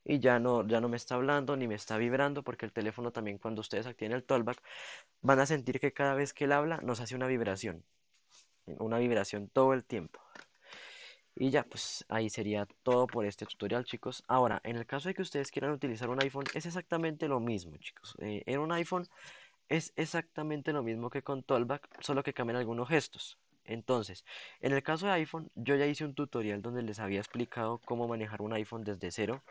Y 0.03 0.19
ya 0.19 0.39
no, 0.39 0.67
ya 0.67 0.81
no 0.81 0.89
me 0.89 0.97
está 0.97 1.15
hablando 1.15 1.55
ni 1.55 1.67
me 1.67 1.75
está 1.75 1.97
vibrando 1.97 2.43
porque 2.43 2.65
el 2.65 2.73
teléfono 2.73 3.11
también 3.11 3.37
cuando 3.37 3.61
ustedes 3.61 3.85
activen 3.85 4.13
el 4.13 4.23
tollback 4.23 4.61
van 5.21 5.39
a 5.39 5.45
sentir 5.45 5.79
que 5.79 5.93
cada 5.93 6.15
vez 6.15 6.33
que 6.33 6.45
él 6.45 6.51
habla 6.51 6.77
nos 6.81 6.99
hace 6.99 7.15
una 7.15 7.27
vibración. 7.27 7.83
Una 8.79 8.97
vibración 8.97 9.47
todo 9.49 9.73
el 9.73 9.83
tiempo. 9.83 10.19
Y 11.35 11.49
ya, 11.49 11.63
pues 11.63 12.05
ahí 12.09 12.29
sería 12.29 12.67
todo 12.83 13.07
por 13.07 13.25
este 13.25 13.45
tutorial, 13.45 13.85
chicos. 13.85 14.23
Ahora, 14.27 14.61
en 14.63 14.75
el 14.75 14.85
caso 14.85 15.09
de 15.09 15.15
que 15.15 15.21
ustedes 15.21 15.51
quieran 15.51 15.71
utilizar 15.71 16.09
un 16.09 16.21
iPhone, 16.21 16.45
es 16.53 16.65
exactamente 16.65 17.27
lo 17.27 17.39
mismo, 17.39 17.77
chicos. 17.77 18.15
Eh, 18.19 18.43
en 18.45 18.59
un 18.59 18.71
iPhone 18.71 19.07
es 19.69 19.93
exactamente 19.95 20.73
lo 20.73 20.83
mismo 20.83 21.09
que 21.09 21.23
con 21.23 21.43
Tollback, 21.43 22.01
solo 22.01 22.23
que 22.23 22.33
cambian 22.33 22.57
algunos 22.57 22.89
gestos. 22.89 23.39
Entonces, 23.73 24.25
en 24.61 24.73
el 24.73 24.83
caso 24.83 25.07
de 25.07 25.13
iPhone, 25.13 25.51
yo 25.55 25.75
ya 25.75 25.85
hice 25.85 26.05
un 26.05 26.13
tutorial 26.15 26.61
donde 26.61 26.83
les 26.83 26.99
había 26.99 27.19
explicado 27.19 27.79
cómo 27.85 28.07
manejar 28.07 28.41
un 28.41 28.53
iPhone 28.53 28.83
desde 28.83 29.11
cero. 29.11 29.43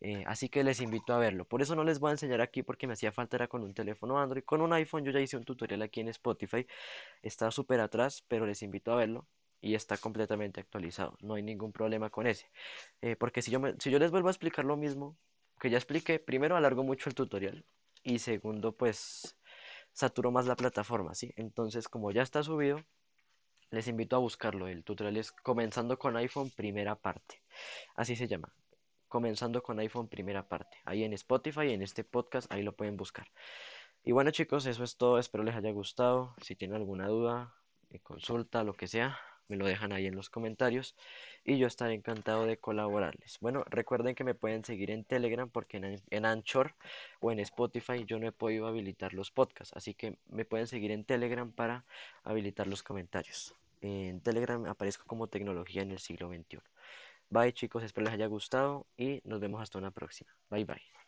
Eh, 0.00 0.24
así 0.26 0.48
que 0.48 0.64
les 0.64 0.80
invito 0.80 1.12
a 1.12 1.18
verlo. 1.18 1.44
Por 1.44 1.62
eso 1.62 1.76
no 1.76 1.84
les 1.84 1.98
voy 2.00 2.08
a 2.10 2.12
enseñar 2.12 2.40
aquí 2.40 2.62
porque 2.62 2.86
me 2.86 2.94
hacía 2.94 3.12
falta 3.12 3.36
era 3.36 3.48
con 3.48 3.62
un 3.62 3.74
teléfono 3.74 4.18
Android. 4.18 4.44
Con 4.44 4.60
un 4.62 4.72
iPhone 4.72 5.04
yo 5.04 5.12
ya 5.12 5.20
hice 5.20 5.36
un 5.36 5.44
tutorial 5.44 5.82
aquí 5.82 6.00
en 6.00 6.08
Spotify. 6.08 6.66
Está 7.22 7.50
súper 7.50 7.80
atrás, 7.80 8.24
pero 8.28 8.46
les 8.46 8.62
invito 8.62 8.92
a 8.92 8.96
verlo. 8.96 9.26
Y 9.60 9.74
está 9.74 9.98
completamente 9.98 10.60
actualizado. 10.60 11.16
No 11.20 11.34
hay 11.34 11.42
ningún 11.42 11.72
problema 11.72 12.10
con 12.10 12.26
ese. 12.26 12.50
Eh, 13.02 13.16
porque 13.16 13.42
si 13.42 13.50
yo, 13.50 13.60
si 13.78 13.90
yo 13.90 13.98
les 13.98 14.10
vuelvo 14.10 14.28
a 14.28 14.32
explicar 14.32 14.64
lo 14.64 14.76
mismo, 14.76 15.16
que 15.60 15.70
ya 15.70 15.76
expliqué, 15.78 16.18
primero 16.18 16.56
alargo 16.56 16.82
mucho 16.82 17.10
el 17.10 17.14
tutorial 17.14 17.64
y 18.02 18.18
segundo 18.20 18.72
pues 18.76 19.36
saturo 19.92 20.30
más 20.30 20.46
la 20.46 20.56
plataforma, 20.56 21.14
¿sí? 21.14 21.32
Entonces 21.36 21.88
como 21.88 22.10
ya 22.12 22.22
está 22.22 22.42
subido, 22.42 22.82
les 23.70 23.88
invito 23.88 24.16
a 24.16 24.18
buscarlo. 24.18 24.68
El 24.68 24.84
tutorial 24.84 25.16
es 25.16 25.32
comenzando 25.32 25.98
con 25.98 26.16
iPhone 26.16 26.50
primera 26.50 26.96
parte. 26.96 27.42
Así 27.96 28.16
se 28.16 28.28
llama. 28.28 28.52
Comenzando 29.08 29.62
con 29.62 29.78
iPhone 29.78 30.08
primera 30.08 30.48
parte. 30.48 30.78
Ahí 30.84 31.04
en 31.04 31.12
Spotify, 31.12 31.72
en 31.72 31.82
este 31.82 32.04
podcast, 32.04 32.50
ahí 32.52 32.62
lo 32.62 32.76
pueden 32.76 32.96
buscar. 32.96 33.28
Y 34.02 34.12
bueno 34.12 34.30
chicos, 34.30 34.66
eso 34.66 34.84
es 34.84 34.96
todo. 34.96 35.18
Espero 35.18 35.44
les 35.44 35.54
haya 35.54 35.70
gustado. 35.72 36.34
Si 36.42 36.56
tienen 36.56 36.76
alguna 36.76 37.08
duda, 37.08 37.54
eh, 37.90 38.00
consulta, 38.00 38.64
lo 38.64 38.74
que 38.74 38.86
sea, 38.86 39.18
me 39.50 39.56
lo 39.56 39.66
dejan 39.66 39.92
ahí 39.92 40.06
en 40.06 40.14
los 40.14 40.30
comentarios 40.30 40.94
y 41.44 41.58
yo 41.58 41.66
estaré 41.66 41.94
encantado 41.94 42.46
de 42.46 42.56
colaborarles. 42.56 43.38
Bueno, 43.40 43.64
recuerden 43.68 44.14
que 44.14 44.24
me 44.24 44.34
pueden 44.34 44.64
seguir 44.64 44.90
en 44.90 45.04
Telegram 45.04 45.50
porque 45.50 45.76
en, 45.78 46.00
en, 46.08 46.24
Anchor 46.24 46.74
o 47.20 47.32
en 47.32 47.40
Spotify 47.40 48.04
yo 48.06 48.18
no 48.18 48.26
he 48.28 48.32
podido 48.32 48.66
habilitar 48.66 49.12
los 49.14 49.30
podcasts, 49.30 49.76
así 49.76 49.94
que 49.94 50.16
me 50.28 50.44
pueden 50.44 50.66
seguir 50.66 50.90
en 50.92 51.04
Telegram 51.04 51.50
para 51.52 51.84
habilitar 52.24 52.66
los 52.66 52.82
comentarios. 52.82 53.54
En 53.82 54.20
Telegram 54.20 54.64
aparezco 54.66 55.04
como 55.06 55.26
tecnología 55.26 55.82
en 55.82 55.90
el 55.90 55.98
siglo 55.98 56.28
XXI. 56.28 56.58
Bye 57.30 57.52
chicos, 57.52 57.82
espero 57.82 58.06
les 58.06 58.14
haya 58.14 58.26
gustado 58.26 58.86
y 58.96 59.20
nos 59.24 59.40
vemos 59.40 59.62
hasta 59.62 59.78
una 59.78 59.90
próxima. 59.90 60.30
Bye 60.50 60.64
bye. 60.64 60.99